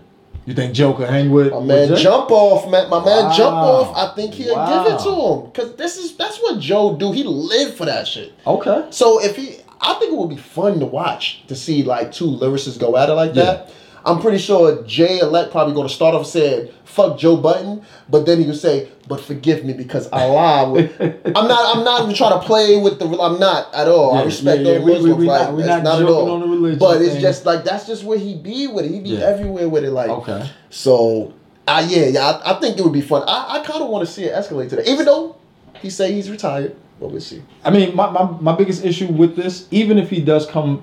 You 0.47 0.53
think 0.55 0.75
Joe 0.75 0.93
could 0.93 1.09
hang 1.09 1.31
with? 1.31 1.53
my 1.53 1.61
man 1.61 1.89
Jay? 1.89 2.03
jump 2.03 2.31
off, 2.31 2.71
man. 2.71 2.91
My 2.91 3.03
man 3.05 3.33
jump 3.35 3.55
off. 3.57 3.97
I 3.97 4.15
think 4.15 4.35
he'll 4.35 4.55
give 4.67 4.93
it 4.95 4.99
to 5.05 5.11
him 5.11 5.51
because 5.51 5.75
this 5.77 5.97
is 5.97 6.17
that's 6.17 6.39
what 6.39 6.61
Joe 6.61 6.97
do. 6.97 7.13
He 7.13 7.25
lived 7.25 7.75
for 7.77 7.87
that 7.87 8.07
shit. 8.07 8.33
Okay. 8.47 8.87
So 8.91 9.23
if 9.23 9.37
he, 9.37 9.57
I 9.81 9.95
think 9.95 10.13
it 10.13 10.17
would 10.19 10.29
be 10.31 10.37
fun 10.37 10.81
to 10.81 10.87
watch 10.87 11.47
to 11.49 11.55
see 11.57 11.83
like 11.83 12.13
two 12.13 12.27
lyricists 12.27 12.79
go 12.79 12.97
at 12.97 13.09
it 13.09 13.15
like 13.15 13.35
Yeah. 13.35 13.45
that. 13.45 13.73
I'm 14.07 14.21
pretty 14.21 14.39
sure 14.39 14.83
Jay 14.83 15.19
Elect 15.19 15.51
probably 15.51 15.75
going 15.75 15.89
to 15.89 15.95
start 15.95 16.15
off 16.15 16.27
saying 16.27 16.69
"fuck 16.85 17.19
Joe 17.19 17.37
Budden," 17.37 17.83
but 18.09 18.27
then 18.27 18.41
he 18.41 18.47
would 18.47 18.57
say, 18.57 18.89
"But 19.09 19.21
forgive 19.21 19.65
me 19.65 19.73
because 19.73 20.09
Allah." 20.13 20.71
Would, 20.73 20.91
I'm 21.35 21.49
not. 21.49 21.77
I'm 21.77 21.85
not 21.85 22.03
even 22.03 22.15
trying 22.15 22.39
to 22.39 22.47
play 22.47 22.79
with 22.81 22.99
the. 22.99 23.07
I'm 23.07 23.39
not 23.41 23.73
at 23.75 23.89
all. 23.89 24.15
I 24.17 24.25
respect 24.25 24.63
yeah, 24.63 24.73
yeah. 24.73 24.79
those 24.79 25.03
We- 25.05 25.13
we- 25.13 25.19
we 25.21 25.27
like, 25.27 25.43
not- 25.49 25.55
we 25.55 25.63
that's 25.63 25.83
not 25.85 26.01
not, 26.01 26.03
at 26.03 26.09
all. 26.09 26.39
the 26.41 26.77
but 26.77 27.01
it's 27.03 27.21
just 27.21 27.47
like 27.47 27.65
that's 27.65 27.87
just 27.87 28.05
where 28.05 28.19
he 28.19 28.35
be 28.37 28.67
with 28.67 28.85
it. 28.85 28.91
He 28.91 29.01
be 29.01 29.11
Yeah. 29.11 29.21
everywhere 29.27 29.69
with 29.69 29.85
it. 29.85 29.91
Like 29.91 30.11
Okay. 30.11 30.51
so, 30.71 31.33
uh, 31.67 31.87
yeah, 31.89 32.07
yeah, 32.07 32.21
I, 32.45 32.53
I 32.57 32.61
think 32.61 32.77
it 32.79 32.83
would 32.83 32.93
be 32.93 33.01
fun. 33.01 33.23
I, 33.27 33.59
I 33.61 33.65
kind 33.65 33.83
of 33.83 33.89
want 33.89 34.07
to 34.07 34.13
see 34.13 34.25
it 34.25 34.35
escalate 34.35 34.69
today, 34.69 34.85
even 34.87 35.07
though 35.07 35.37
he 35.81 35.89
say 35.91 36.13
he's 36.13 36.31
retired. 36.31 36.77
But 37.01 37.11
we'll 37.11 37.21
see. 37.21 37.43
I 37.65 37.71
mean, 37.71 37.97
my, 37.97 38.09
my, 38.11 38.31
my 38.41 38.55
biggest 38.55 38.85
issue 38.85 39.07
with 39.09 39.35
this, 39.35 39.67
even 39.73 39.99
if 39.99 40.11
he 40.11 40.21
does 40.21 40.47
come 40.47 40.83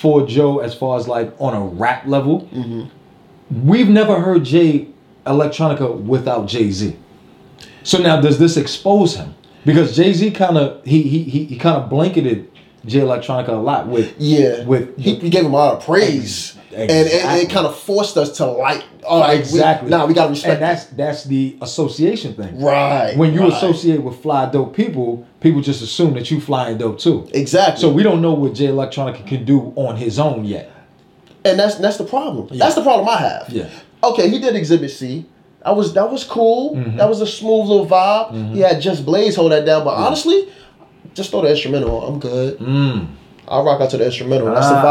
for 0.00 0.26
Joe 0.26 0.58
as 0.58 0.74
far 0.74 0.98
as 0.98 1.08
like 1.08 1.32
on 1.38 1.54
a 1.54 1.60
rap 1.60 2.06
level, 2.06 2.42
Mm-hmm. 2.52 3.68
we've 3.68 3.88
never 3.88 4.20
heard 4.20 4.44
Jay 4.44 4.88
Electronica 5.26 6.00
without 6.02 6.46
Jay 6.46 6.70
Z. 6.70 6.96
So 7.82 7.98
now, 7.98 8.20
does 8.20 8.38
this 8.38 8.56
expose 8.56 9.16
him? 9.16 9.34
Because 9.64 9.96
Jay 9.96 10.12
Z 10.12 10.30
kind 10.32 10.56
of 10.58 10.84
he 10.84 11.02
he 11.02 11.22
he, 11.24 11.44
he 11.44 11.56
kind 11.56 11.76
of 11.76 11.88
blanketed 11.88 12.50
Jay 12.86 13.00
Electronica 13.00 13.48
a 13.48 13.52
lot 13.52 13.88
with 13.88 14.14
Yeah, 14.18 14.64
with 14.64 14.96
he, 14.98 15.14
he 15.16 15.30
gave 15.30 15.44
him 15.44 15.52
a 15.52 15.56
lot 15.56 15.76
of 15.76 15.84
praise, 15.84 16.56
and 16.74 16.90
it, 16.90 17.44
it 17.44 17.50
kind 17.50 17.66
of 17.66 17.78
forced 17.78 18.16
us 18.16 18.36
to 18.38 18.46
like. 18.46 18.84
All 19.04 19.20
right, 19.20 19.38
exactly. 19.38 19.86
We, 19.86 19.90
nah, 19.90 20.06
we 20.06 20.14
gotta 20.14 20.30
respect. 20.30 20.54
and 20.54 20.62
that's 20.62 20.84
that's 20.86 21.24
the 21.24 21.56
association 21.62 22.34
thing. 22.34 22.60
Right. 22.60 23.16
When 23.16 23.32
you 23.32 23.40
right. 23.40 23.52
associate 23.52 24.02
with 24.02 24.20
fly 24.22 24.50
dope 24.50 24.74
people, 24.76 25.26
people 25.40 25.60
just 25.62 25.80
assume 25.82 26.14
that 26.14 26.30
you 26.30 26.40
flying 26.40 26.78
dope 26.78 26.98
too. 26.98 27.28
exactly. 27.32 27.80
So 27.80 27.90
we 27.90 28.02
don't 28.02 28.20
know 28.20 28.34
what 28.34 28.54
Jay 28.54 28.66
Electronica 28.66 29.26
can 29.26 29.44
do 29.44 29.72
on 29.76 29.96
his 29.96 30.18
own 30.18 30.44
yet. 30.44 30.70
and 31.44 31.58
that's 31.58 31.76
that's 31.76 31.96
the 31.96 32.04
problem. 32.04 32.48
Yeah. 32.50 32.58
That's 32.64 32.74
the 32.74 32.82
problem 32.82 33.08
I 33.08 33.16
have. 33.18 33.48
Yeah. 33.48 33.68
Okay, 34.04 34.28
he 34.28 34.38
did 34.38 34.54
Exhibit 34.54 34.90
C. 34.90 35.24
That 35.64 35.74
was 35.74 35.92
that 35.94 36.10
was 36.10 36.22
cool. 36.24 36.76
Mm-hmm. 36.76 36.96
That 36.98 37.08
was 37.08 37.20
a 37.20 37.26
smooth 37.26 37.66
little 37.68 37.86
vibe. 37.86 38.54
He 38.54 38.60
had 38.60 38.80
Just 38.80 39.04
Blaze 39.06 39.34
hold 39.36 39.52
that 39.52 39.64
down, 39.64 39.84
but 39.84 39.94
honestly, 39.94 40.48
just 41.14 41.30
throw 41.30 41.40
the 41.42 41.50
instrumental 41.50 41.96
on. 41.98 42.12
I'm 42.14 42.20
good. 42.20 42.58
Mm. 42.58 43.06
I'll 43.48 43.64
rock 43.64 43.80
out 43.80 43.90
to 43.90 43.96
the 43.96 44.04
instrumental. 44.04 44.52
That's 44.54 44.66
Ah. 44.66 44.82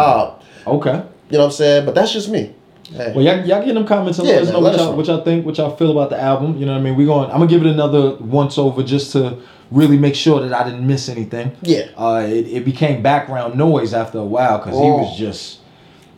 the 0.66 0.72
vibe. 0.72 0.76
Okay. 0.78 1.04
You 1.30 1.38
know 1.38 1.40
what 1.40 1.46
I'm 1.46 1.52
saying? 1.52 1.86
But 1.86 1.96
that's 1.96 2.12
just 2.14 2.30
me. 2.30 2.54
Hey. 2.90 3.12
Well, 3.14 3.24
y'all, 3.24 3.46
y'all 3.46 3.66
get 3.66 3.74
them 3.74 3.86
comments 3.86 4.18
and 4.20 4.28
Yeah, 4.28 4.36
let 4.36 4.44
us 4.44 4.52
know 4.52 4.60
what 4.62 4.76
y'all, 4.78 4.96
what 4.96 5.06
y'all 5.08 5.24
think, 5.24 5.46
what 5.46 5.58
y'all 5.58 5.76
feel 5.76 5.92
about 5.92 6.10
the 6.10 6.20
album. 6.20 6.58
You 6.58 6.66
know 6.66 6.72
what 6.74 6.80
I 6.80 6.82
mean? 6.82 6.96
We're 6.96 7.06
going. 7.08 7.30
I'm 7.30 7.40
gonna 7.40 7.48
give 7.48 7.62
it 7.66 7.68
another 7.68 8.16
once 8.16 8.58
over 8.58 8.82
just 8.82 9.12
to 9.12 9.38
really 9.72 9.98
make 9.98 10.16
sure 10.16 10.40
that 10.40 10.54
I 10.54 10.64
didn't 10.64 10.88
miss 10.88 11.10
anything. 11.10 11.52
Yeah. 11.62 11.88
Uh, 11.98 12.26
it, 12.26 12.48
it 12.48 12.66
became 12.66 13.02
background 13.04 13.56
noise 13.56 13.94
after 13.94 14.20
a 14.20 14.24
while 14.24 14.60
because 14.60 14.74
he 14.74 14.80
Oh. 14.86 14.98
was 15.04 15.18
just. 15.18 15.60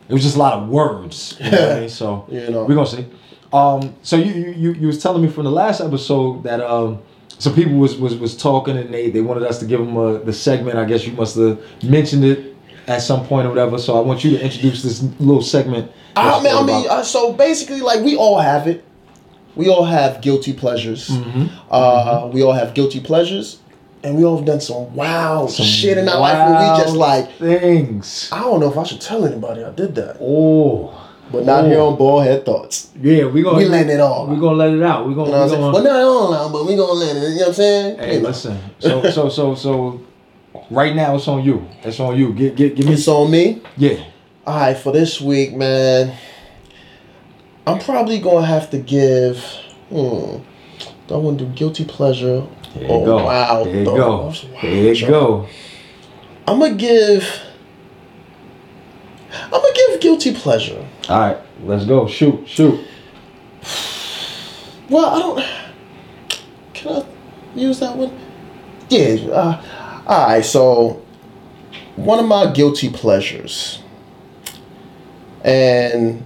It 0.08 0.12
was 0.14 0.22
just 0.22 0.36
a 0.36 0.38
lot 0.38 0.54
of 0.54 0.68
words. 0.68 1.36
You 1.40 1.50
know 1.50 1.60
what 1.60 1.72
I 1.76 1.80
mean? 1.80 1.88
So 2.00 2.26
You 2.28 2.50
know. 2.50 2.64
we're 2.64 2.74
gonna 2.76 2.86
see. 2.86 3.06
Um, 3.52 3.94
so 4.02 4.14
you, 4.16 4.32
you 4.32 4.50
you 4.52 4.72
you 4.74 4.86
was 4.86 5.02
telling 5.02 5.22
me 5.22 5.28
from 5.28 5.44
the 5.44 5.50
last 5.50 5.80
episode 5.80 6.44
that 6.44 6.60
um 6.60 7.00
some 7.38 7.52
people 7.54 7.72
was 7.74 7.96
was 7.96 8.14
was 8.16 8.36
talking 8.36 8.76
and 8.76 8.94
they 8.94 9.10
they 9.10 9.20
wanted 9.22 9.42
us 9.42 9.58
to 9.58 9.66
give 9.66 9.80
them 9.80 9.96
a, 9.96 10.20
the 10.20 10.32
segment. 10.32 10.78
I 10.78 10.84
guess 10.84 11.04
you 11.04 11.12
must 11.14 11.34
have 11.36 11.58
mentioned 11.82 12.24
it 12.24 12.56
at 12.86 13.02
some 13.02 13.24
point 13.26 13.46
or 13.46 13.50
whatever. 13.50 13.78
So 13.78 13.96
I 13.96 14.00
want 14.00 14.24
you 14.24 14.30
to 14.36 14.42
introduce 14.44 14.82
this 14.82 15.02
little 15.20 15.42
segment. 15.42 15.90
I 16.16 16.42
mean, 16.42 16.54
I 16.54 16.62
mean, 16.62 16.86
uh, 16.88 17.02
so 17.02 17.32
basically, 17.32 17.80
like 17.80 18.00
we 18.04 18.16
all 18.16 18.38
have 18.38 18.66
it. 18.66 18.84
We 19.56 19.68
all 19.68 19.84
have 19.84 20.20
guilty 20.22 20.52
pleasures. 20.52 21.08
Mm-hmm. 21.08 21.46
Uh, 21.70 22.28
We 22.32 22.42
all 22.42 22.52
have 22.52 22.72
guilty 22.74 23.00
pleasures, 23.00 23.58
and 24.04 24.16
we 24.16 24.24
all 24.24 24.36
have 24.36 24.46
done 24.46 24.60
some 24.60 24.94
wild 24.94 25.50
Some 25.50 25.66
shit 25.66 25.98
in 25.98 26.08
our 26.08 26.20
life 26.20 26.38
where 26.50 26.60
we 26.76 26.82
just 26.82 26.96
like, 26.96 27.32
things. 27.32 28.28
I 28.32 28.40
don't 28.40 28.60
know 28.60 28.70
if 28.70 28.78
I 28.78 28.84
should 28.84 29.00
tell 29.00 29.24
anybody 29.24 29.62
I 29.64 29.70
did 29.70 29.94
that, 29.96 30.18
Oh, 30.20 30.92
but 31.32 31.44
not 31.44 31.64
Oh. 31.64 31.68
here 31.68 31.80
on 31.80 31.96
Bald 31.96 32.24
Head 32.24 32.44
Thoughts. 32.44 32.88
yeah, 33.00 33.24
we 33.26 33.42
gonna 33.42 33.58
We 33.58 33.64
letting 33.66 33.90
it 33.90 34.00
all. 34.00 34.26
We 34.26 34.36
gonna 34.36 34.56
let 34.56 34.72
it 34.72 34.82
out. 34.82 35.04
We 35.06 35.10
You 35.10 35.16
gonna. 35.16 35.30
know 35.30 35.38
what 35.38 35.44
I'm 35.44 35.50
we 35.50 35.56
gonna 35.56 35.72
Well, 35.72 35.82
not 35.84 36.02
all 36.02 36.30
now, 36.32 36.48
but 36.52 36.66
we 36.66 36.76
gonna 36.76 36.92
let 36.92 37.16
it. 37.16 37.20
You 37.20 37.28
know 37.28 37.36
what 37.40 37.48
I'm 37.48 37.54
saying? 37.54 37.98
hey, 37.98 38.14
You 38.14 38.20
know. 38.22 38.28
listen. 38.28 38.58
So 38.78 39.10
so 39.10 39.28
so 39.28 39.54
so. 39.54 40.00
Right 40.70 40.94
now, 40.94 41.14
it's 41.16 41.28
on 41.28 41.44
you. 41.44 41.66
It's 41.82 42.00
on 42.00 42.16
you. 42.18 42.32
Get 42.32 42.56
get 42.56 42.74
give 42.76 42.86
me. 42.86 42.92
It's 42.94 43.06
on 43.08 43.30
me. 43.30 43.62
Yeah. 43.76 44.04
All 44.46 44.58
right, 44.58 44.76
for 44.76 44.92
this 44.92 45.20
week, 45.20 45.54
man, 45.54 46.16
I'm 47.66 47.78
probably 47.78 48.18
gonna 48.20 48.46
have 48.46 48.70
to 48.70 48.78
give. 48.78 49.38
Hmm. 49.90 50.38
Do 51.06 51.14
I 51.14 51.16
want 51.16 51.38
to 51.40 51.44
do 51.44 51.52
guilty 51.52 51.84
pleasure? 51.84 52.46
There 52.74 52.84
you 52.84 52.88
Oh, 52.88 53.04
go. 53.04 53.16
wow, 53.24 53.64
There 53.64 53.76
you 53.76 53.84
go. 53.84 54.32
There 54.62 54.94
you 54.94 55.06
go. 55.06 55.46
I'm 56.46 56.58
gonna 56.60 56.74
give. 56.74 57.24
I'm 59.32 59.50
gonna 59.50 59.74
give 59.74 60.00
guilty 60.00 60.34
pleasure. 60.34 60.84
All 61.08 61.18
right, 61.20 61.38
let's 61.64 61.84
go. 61.84 62.06
Shoot, 62.08 62.48
shoot. 62.48 62.80
Well, 64.88 65.06
I 65.06 65.18
don't. 65.20 65.44
Can 66.74 67.02
I 67.02 67.04
use 67.58 67.78
that 67.80 67.96
one? 67.96 68.16
Yeah. 68.88 69.16
Uh, 69.32 69.62
all 70.10 70.26
right. 70.26 70.44
So, 70.44 71.02
one 71.94 72.18
of 72.18 72.26
my 72.26 72.50
guilty 72.50 72.90
pleasures, 72.90 73.80
and 75.44 76.24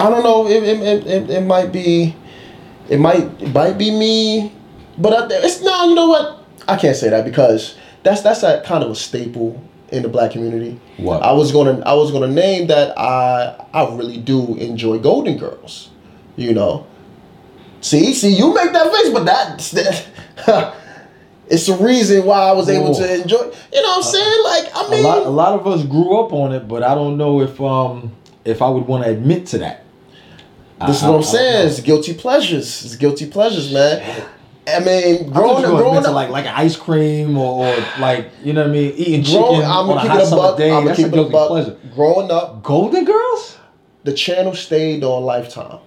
I 0.00 0.10
don't 0.10 0.24
know. 0.24 0.48
It 0.48 0.64
it, 0.64 1.06
it, 1.06 1.30
it, 1.30 1.40
might 1.42 1.70
be, 1.70 2.16
it 2.88 2.98
might 2.98 3.40
it 3.40 3.54
might 3.54 3.78
be 3.78 3.92
me, 3.92 4.52
but 4.98 5.12
I, 5.12 5.36
it's 5.44 5.62
no. 5.62 5.84
You 5.84 5.94
know 5.94 6.08
what? 6.08 6.44
I 6.66 6.76
can't 6.76 6.96
say 6.96 7.10
that 7.10 7.24
because 7.24 7.76
that's 8.02 8.22
that's 8.22 8.42
a 8.42 8.60
kind 8.66 8.82
of 8.82 8.90
a 8.90 8.96
staple 8.96 9.62
in 9.90 10.02
the 10.02 10.08
black 10.08 10.32
community. 10.32 10.80
What? 10.96 11.22
I 11.22 11.30
was 11.30 11.52
gonna 11.52 11.80
I 11.86 11.94
was 11.94 12.10
gonna 12.10 12.26
name 12.26 12.66
that 12.66 12.98
I 12.98 13.66
I 13.72 13.94
really 13.94 14.18
do 14.18 14.56
enjoy 14.56 14.98
Golden 14.98 15.38
Girls. 15.38 15.90
You 16.34 16.54
know. 16.54 16.88
See, 17.82 18.14
see, 18.14 18.34
you 18.34 18.52
make 18.52 18.72
that 18.72 18.92
face, 18.92 19.12
but 19.12 19.24
that's 19.26 19.70
that. 19.72 20.76
it's 21.52 21.66
the 21.66 21.74
reason 21.74 22.24
why 22.24 22.38
I 22.40 22.52
was 22.52 22.68
able 22.68 22.94
to 22.94 23.14
enjoy. 23.22 23.36
You 23.72 23.82
know 23.82 23.88
what 23.88 23.96
I'm 23.98 24.02
saying? 24.02 24.42
Like 24.44 24.76
I 24.76 24.86
a 24.86 24.90
mean, 24.90 25.04
a 25.04 25.08
lot, 25.08 25.18
a 25.26 25.30
lot 25.30 25.52
of 25.60 25.66
us 25.66 25.84
grew 25.84 26.18
up 26.18 26.32
on 26.32 26.52
it, 26.52 26.66
but 26.66 26.82
I 26.82 26.94
don't 26.94 27.16
know 27.16 27.40
if 27.42 27.60
um 27.60 28.12
if 28.44 28.60
I 28.62 28.68
would 28.68 28.86
want 28.86 29.04
to 29.04 29.10
admit 29.10 29.46
to 29.48 29.58
that. 29.58 29.84
This 30.86 30.96
is 30.96 31.02
what 31.04 31.12
I- 31.12 31.16
I'm 31.16 31.22
saying. 31.22 31.68
It's 31.68 31.80
guilty 31.80 32.14
pleasures. 32.14 32.84
It's 32.84 32.96
guilty 32.96 33.26
pleasures, 33.30 33.72
man. 33.72 34.26
I 34.66 34.78
mean, 34.78 35.28
I 35.30 35.32
growing, 35.32 35.64
you 35.64 35.70
growing 35.76 36.06
up, 36.06 36.14
like 36.14 36.30
like 36.30 36.46
ice 36.46 36.76
cream 36.76 37.36
or, 37.36 37.66
or 37.66 37.76
like 38.00 38.30
you 38.44 38.52
know 38.52 38.62
what 38.62 38.70
I 38.70 38.72
mean, 38.72 38.92
eating 38.96 39.22
chicken 39.24 39.40
I'm 39.62 39.90
on 39.90 39.96
a 39.98 40.00
hot 40.00 40.16
it 40.20 40.22
a 40.22 40.26
summer 40.26 40.42
buck. 40.42 40.56
day. 40.58 40.70
I'm 40.70 40.84
gonna 40.84 40.86
That's 40.88 40.98
a 41.00 41.02
keep 41.02 41.06
it 41.08 41.12
a 41.12 41.16
guilty 41.16 41.32
buck. 41.32 41.48
pleasure. 41.48 41.76
Growing 41.94 42.30
up, 42.30 42.62
Golden 42.62 43.04
Girls? 43.04 43.58
the 44.04 44.12
channel 44.12 44.52
stayed 44.54 45.04
on 45.04 45.22
Lifetime. 45.24 45.78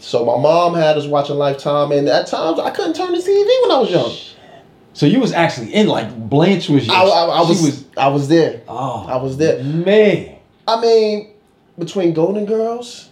So 0.00 0.24
my 0.24 0.38
mom 0.40 0.74
had 0.74 0.96
us 0.96 1.06
watching 1.06 1.36
Lifetime, 1.36 1.92
and 1.92 2.08
at 2.08 2.26
times 2.26 2.58
I 2.58 2.70
couldn't 2.70 2.94
turn 2.94 3.12
the 3.12 3.18
TV 3.18 3.62
when 3.62 3.70
I 3.72 3.80
was 3.80 3.90
young. 3.90 4.12
So 4.98 5.06
you 5.06 5.20
was 5.20 5.32
actually 5.32 5.72
in 5.72 5.86
like 5.86 6.28
Blanche 6.28 6.68
was. 6.68 6.84
Your, 6.88 6.96
I, 6.96 7.02
I, 7.02 7.40
I 7.42 7.44
she 7.44 7.66
was, 7.66 7.84
I 7.96 8.08
was 8.08 8.26
there. 8.26 8.62
Oh, 8.66 9.06
I 9.06 9.14
was 9.18 9.36
there. 9.36 9.62
Man. 9.62 10.38
I 10.66 10.80
mean, 10.80 11.30
between 11.78 12.14
Golden 12.14 12.46
Girls 12.46 13.08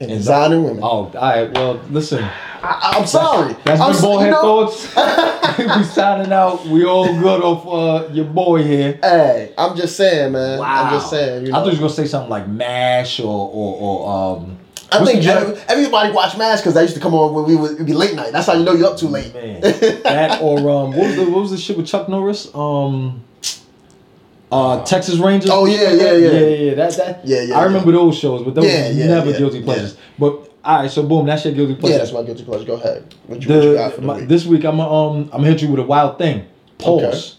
and 0.00 0.10
And- 0.10 0.18
Designing 0.18 0.64
Women, 0.64 0.82
Oh, 0.82 0.88
all 0.88 1.10
right. 1.12 1.52
Well, 1.52 1.74
listen. 1.90 2.24
I, 2.24 2.94
I'm 2.96 3.06
sorry. 3.06 3.54
That's 3.64 3.78
I'm 3.78 3.92
been 3.92 4.00
Bullhead 4.00 4.26
you 4.28 4.32
know- 4.32 4.66
Thoughts. 4.68 5.58
we 5.76 5.84
signing 5.84 6.32
out. 6.32 6.64
We 6.66 6.86
all 6.86 7.06
good 7.20 7.42
off 7.42 7.66
uh, 7.66 8.14
your 8.14 8.24
boy 8.24 8.62
here. 8.62 8.98
Hey, 9.02 9.52
I'm 9.58 9.76
just 9.76 9.98
saying, 9.98 10.32
man. 10.32 10.60
Wow. 10.60 10.84
I'm 10.84 10.92
just 10.94 11.10
saying. 11.10 11.44
You 11.44 11.52
know? 11.52 11.58
I 11.58 11.60
thought 11.60 11.72
you 11.74 11.78
were 11.78 11.88
gonna 11.88 11.90
say 11.90 12.06
something 12.06 12.30
like 12.30 12.48
MASH 12.48 13.20
or 13.20 13.50
or, 13.52 13.76
or 13.82 14.38
um. 14.38 14.58
I 14.92 14.98
what's 15.00 15.10
think 15.10 15.24
the 15.24 15.32
every- 15.32 15.58
everybody 15.68 16.12
watched 16.12 16.38
MASH 16.38 16.60
because 16.60 16.74
that 16.74 16.82
used 16.82 16.94
to 16.94 17.00
come 17.00 17.14
on 17.14 17.34
when 17.34 17.44
we 17.44 17.56
would 17.56 17.84
be 17.84 17.92
late 17.92 18.14
night. 18.14 18.32
That's 18.32 18.46
how 18.46 18.54
you 18.54 18.64
know 18.64 18.72
you're 18.72 18.88
up 18.88 18.96
too 18.98 19.08
late. 19.08 19.34
Man, 19.34 19.60
that 19.60 20.40
or 20.40 20.58
um, 20.70 20.92
what 20.96 21.06
was 21.08 21.16
the 21.16 21.24
what 21.24 21.40
was 21.42 21.50
the 21.50 21.58
shit 21.58 21.76
with 21.76 21.86
Chuck 21.86 22.08
Norris? 22.08 22.54
Um, 22.54 23.24
uh, 24.52 24.84
Texas 24.84 25.16
Rangers. 25.18 25.50
Oh, 25.52 25.66
yeah, 25.66 25.90
yeah, 25.90 26.12
yeah. 26.12 26.30
yeah, 26.30 26.40
yeah. 26.40 26.74
That 26.74 26.96
that. 26.98 27.20
Yeah, 27.26 27.42
yeah, 27.42 27.58
I 27.58 27.64
remember 27.64 27.90
those 27.90 28.16
shows, 28.16 28.42
but 28.44 28.54
those 28.54 28.64
Yeah, 28.64 28.90
yeah, 28.90 29.06
never 29.06 29.30
yeah, 29.32 29.38
guilty 29.38 29.58
yeah. 29.58 29.64
pleasures. 29.64 29.96
But 30.18 30.52
all 30.64 30.80
right, 30.82 30.90
so 30.90 31.02
boom, 31.02 31.26
that's 31.26 31.44
your 31.44 31.54
guilty 31.54 31.74
pleasure. 31.74 31.94
yeah, 31.94 31.98
that's 31.98 32.12
my 32.12 32.22
guilty 32.22 32.44
pleasure. 32.44 32.64
Go 32.64 32.74
ahead. 32.74 33.12
What 33.26 33.42
you, 33.42 33.54
what 33.54 33.64
you 33.64 33.74
got 33.74 33.92
for 33.92 34.00
the 34.02 34.06
my, 34.06 34.16
week? 34.18 34.28
this 34.28 34.46
week 34.46 34.64
I'm 34.64 34.80
um 34.80 35.30
I'm 35.32 35.42
hit 35.42 35.62
you 35.62 35.68
with 35.68 35.80
a 35.80 35.84
wild 35.84 36.18
thing. 36.18 36.46
Pause. 36.78 37.36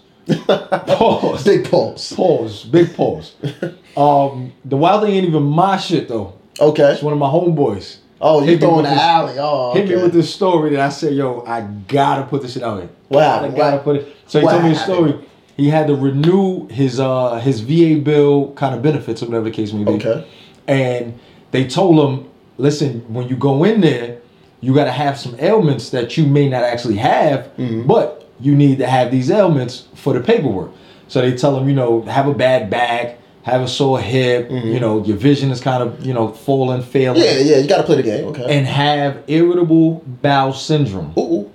Pause. 0.47 1.43
Big 1.43 1.69
pulse. 1.69 2.11
Pause. 2.13 2.63
Big 2.65 2.93
pause. 2.95 3.35
um, 3.97 4.51
the 4.65 4.75
wild 4.75 5.03
thing 5.03 5.13
ain't 5.15 5.27
even 5.27 5.43
my 5.43 5.77
shit 5.77 6.07
though. 6.09 6.36
Okay. 6.59 6.91
It's 6.93 7.01
one 7.01 7.13
of 7.13 7.19
my 7.19 7.27
homeboys. 7.27 7.97
Oh, 8.19 8.43
you 8.43 8.57
throwing 8.57 8.83
the 8.83 8.89
alley. 8.89 9.35
Oh, 9.37 9.69
okay. 9.71 9.81
Hit 9.85 9.95
me 9.95 10.01
with 10.01 10.13
this 10.13 10.33
story 10.33 10.71
that 10.71 10.79
I 10.79 10.89
said, 10.89 11.13
yo, 11.13 11.43
I 11.45 11.61
gotta 11.61 12.23
put 12.23 12.41
this 12.41 12.53
shit 12.53 12.63
out 12.63 12.79
here. 12.79 12.89
What 13.09 13.23
I 13.23 13.49
gotta 13.49 13.77
put 13.77 13.97
it. 13.97 14.15
So 14.25 14.39
he 14.39 14.47
told 14.47 14.63
me 14.63 14.71
a 14.71 14.75
story. 14.75 15.19
He 15.55 15.69
had 15.69 15.87
to 15.87 15.95
renew 15.95 16.67
his 16.67 16.99
uh 16.99 17.35
his 17.39 17.61
VA 17.61 17.99
bill 18.01 18.53
kind 18.53 18.73
of 18.75 18.81
benefits 18.81 19.21
or 19.21 19.27
whatever 19.27 19.45
the 19.45 19.51
case 19.51 19.71
may 19.71 19.83
be. 19.83 19.91
Okay. 19.93 20.27
And 20.67 21.17
they 21.51 21.67
told 21.67 21.97
him, 21.99 22.29
listen, 22.57 23.01
when 23.13 23.27
you 23.27 23.35
go 23.35 23.63
in 23.63 23.81
there, 23.81 24.19
you 24.61 24.73
gotta 24.73 24.91
have 24.91 25.17
some 25.19 25.35
ailments 25.39 25.91
that 25.91 26.17
you 26.17 26.25
may 26.25 26.49
not 26.49 26.63
actually 26.63 26.97
have, 26.97 27.45
Mm-hmm. 27.57 27.85
but 27.87 28.27
you 28.39 28.55
need 28.55 28.77
to 28.79 28.87
have 28.87 29.11
these 29.11 29.29
ailments 29.31 29.87
for 29.95 30.13
the 30.13 30.19
paperwork. 30.21 30.71
So 31.07 31.21
they 31.21 31.35
tell 31.35 31.57
him, 31.57 31.67
you 31.69 31.73
know, 31.75 32.01
have 32.03 32.27
a 32.27 32.33
bad 32.33 32.69
back, 32.69 33.17
have 33.47 33.61
a 33.61 33.67
sore 33.67 33.97
hip, 33.97 34.51
you 34.51 34.77
know, 34.77 35.01
your 35.05 35.15
vision 35.15 35.51
is 35.51 35.61
kind 35.61 35.81
of, 35.81 36.05
you 36.05 36.13
know, 36.13 36.27
falling, 36.27 36.81
failing. 36.81 37.21
Mm-hmm. 37.21 37.47
Yeah, 37.47 37.55
yeah. 37.55 37.61
You 37.61 37.69
got 37.69 37.77
to 37.77 37.83
play 37.83 37.95
the 37.95 38.03
game. 38.03 38.25
Okay. 38.27 38.43
And 38.57 38.67
have 38.67 39.23
irritable 39.27 40.03
bowel 40.05 40.51
syndrome. 40.51 41.13
ooh, 41.17 41.49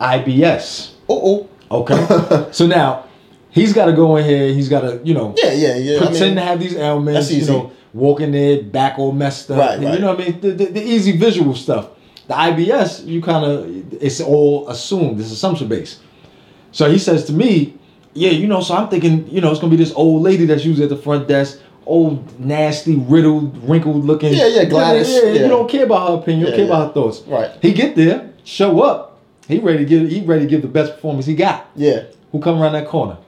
IBS. 0.00 0.92
ooh, 1.10 1.12
ooh. 1.28 1.48
Okay. 1.70 2.48
so 2.52 2.66
now 2.66 3.04
he's 3.50 3.74
got 3.74 3.84
to 3.86 3.92
go 3.92 4.16
in 4.16 4.24
here. 4.24 4.52
He's 4.54 4.70
got 4.70 4.80
to, 4.80 4.98
you 5.04 5.12
know, 5.12 5.34
Yeah, 5.36 5.52
yeah, 5.52 5.76
yeah. 5.76 5.96
I 5.96 6.06
pretend 6.06 6.20
mean, 6.20 6.34
to 6.36 6.40
have 6.42 6.58
these 6.58 6.74
ailments. 6.74 7.30
You 7.30 7.46
know, 7.46 7.72
walk 7.92 8.20
in 8.20 8.32
there, 8.32 8.62
back 8.62 8.98
all 8.98 9.12
messed 9.12 9.50
up. 9.50 9.58
Right, 9.58 9.80
You 9.80 9.88
right. 9.88 10.00
know 10.00 10.14
what 10.14 10.20
I 10.22 10.30
mean? 10.30 10.40
The, 10.40 10.50
the, 10.52 10.64
the 10.66 10.82
easy 10.82 11.16
visual 11.18 11.54
stuff. 11.54 11.90
The 12.28 12.34
IBS, 12.34 13.06
you 13.06 13.20
kind 13.20 13.44
of, 13.44 13.92
it's 14.02 14.20
all 14.22 14.68
assumed. 14.70 15.20
It's 15.20 15.30
assumption 15.30 15.68
based. 15.68 16.00
So 16.72 16.90
he 16.90 16.98
says 16.98 17.24
to 17.26 17.32
me, 17.32 17.74
yeah, 18.16 18.30
you 18.30 18.46
know, 18.46 18.60
so 18.60 18.74
I'm 18.74 18.88
thinking, 18.88 19.28
you 19.30 19.40
know, 19.40 19.50
it's 19.50 19.60
gonna 19.60 19.70
be 19.70 19.76
this 19.76 19.92
old 19.94 20.22
lady 20.22 20.46
that's 20.46 20.64
usually 20.64 20.84
at 20.84 20.90
the 20.90 20.96
front 20.96 21.28
desk, 21.28 21.60
old, 21.84 22.40
nasty, 22.40 22.96
riddled, 22.96 23.56
wrinkled 23.68 24.04
looking. 24.04 24.32
Yeah, 24.32 24.46
yeah, 24.48 24.64
Gladys, 24.64 25.08
Yeah, 25.12 25.22
yeah. 25.24 25.42
You 25.42 25.48
don't 25.48 25.68
care 25.68 25.84
about 25.84 26.08
her 26.08 26.14
opinion. 26.16 26.40
You 26.40 26.46
Yeah, 26.46 26.50
don't 26.50 26.56
care 26.58 26.66
yeah. 26.66 26.74
about 26.82 26.88
her 26.88 26.94
thoughts. 26.94 27.20
Right. 27.26 27.50
He 27.62 27.72
get 27.72 27.94
there, 27.96 28.30
show 28.44 28.80
up. 28.82 29.18
He 29.46 29.58
ready 29.60 29.78
to 29.78 29.84
give. 29.84 30.08
He 30.10 30.22
ready 30.22 30.42
to 30.44 30.50
give 30.50 30.62
the 30.62 30.68
best 30.68 30.94
performance 30.94 31.26
he 31.26 31.34
got. 31.34 31.68
yeah. 31.76 32.04
Who 32.32 32.40
come 32.40 32.60
around 32.60 32.72
that 32.72 32.88
corner? 32.88 33.18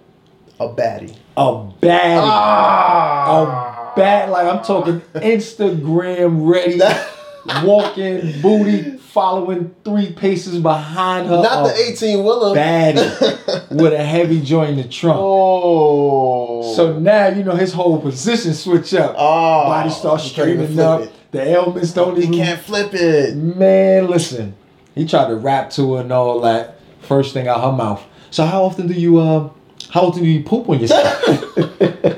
A 0.60 0.68
baddie. 0.68 1.14
A 1.36 1.64
bad, 1.80 2.18
Ah. 2.20 3.92
a 3.92 3.96
bad. 3.96 4.28
Like 4.30 4.46
I'm 4.52 4.62
talking 4.64 5.00
Instagram 5.14 6.48
ready, 6.50 6.78
walking 7.64 8.40
booty, 8.40 8.96
following 8.98 9.74
three 9.84 10.12
paces 10.12 10.58
behind 10.58 11.26
her. 11.28 11.42
Not 11.42 11.64
the 11.66 11.74
18 11.74 12.22
wheeler. 12.24 12.54
baddie 12.56 13.70
with 13.70 13.92
a 13.92 14.04
heavy 14.04 14.40
joint 14.40 14.70
in 14.70 14.76
the 14.76 14.88
trunk. 14.88 15.18
Oh. 15.20 16.74
So 16.74 16.98
now 16.98 17.28
you 17.28 17.44
know 17.44 17.54
his 17.56 17.72
whole 17.72 18.00
position 18.00 18.54
switch 18.54 18.94
up. 18.94 19.14
Oh. 19.16 19.64
Body 19.64 19.90
starts 19.90 20.24
He 20.24 20.30
straightening 20.30 20.78
up. 20.80 21.02
it. 21.02 21.12
The 21.32 21.42
ailments 21.42 21.92
don't 21.92 22.16
He 22.16 22.22
even. 22.22 22.34
can't 22.34 22.60
flip 22.60 22.90
it. 22.94 23.36
Man, 23.36 24.06
listen. 24.08 24.54
He 24.94 25.06
tried 25.06 25.28
to 25.28 25.36
rap 25.36 25.70
to 25.70 25.94
her 25.94 26.00
and 26.02 26.12
all 26.12 26.40
that. 26.40 26.76
First 27.02 27.32
thing 27.34 27.46
out 27.48 27.60
her 27.62 27.72
mouth. 27.76 28.02
So 28.30 28.44
how 28.44 28.64
often 28.64 28.86
do 28.88 28.94
you 28.94 29.18
uh? 29.18 29.50
How 29.90 30.02
often 30.02 30.22
do 30.22 30.28
you 30.28 30.42
poop 30.42 30.68
on 30.68 30.80
yourself? 30.80 31.24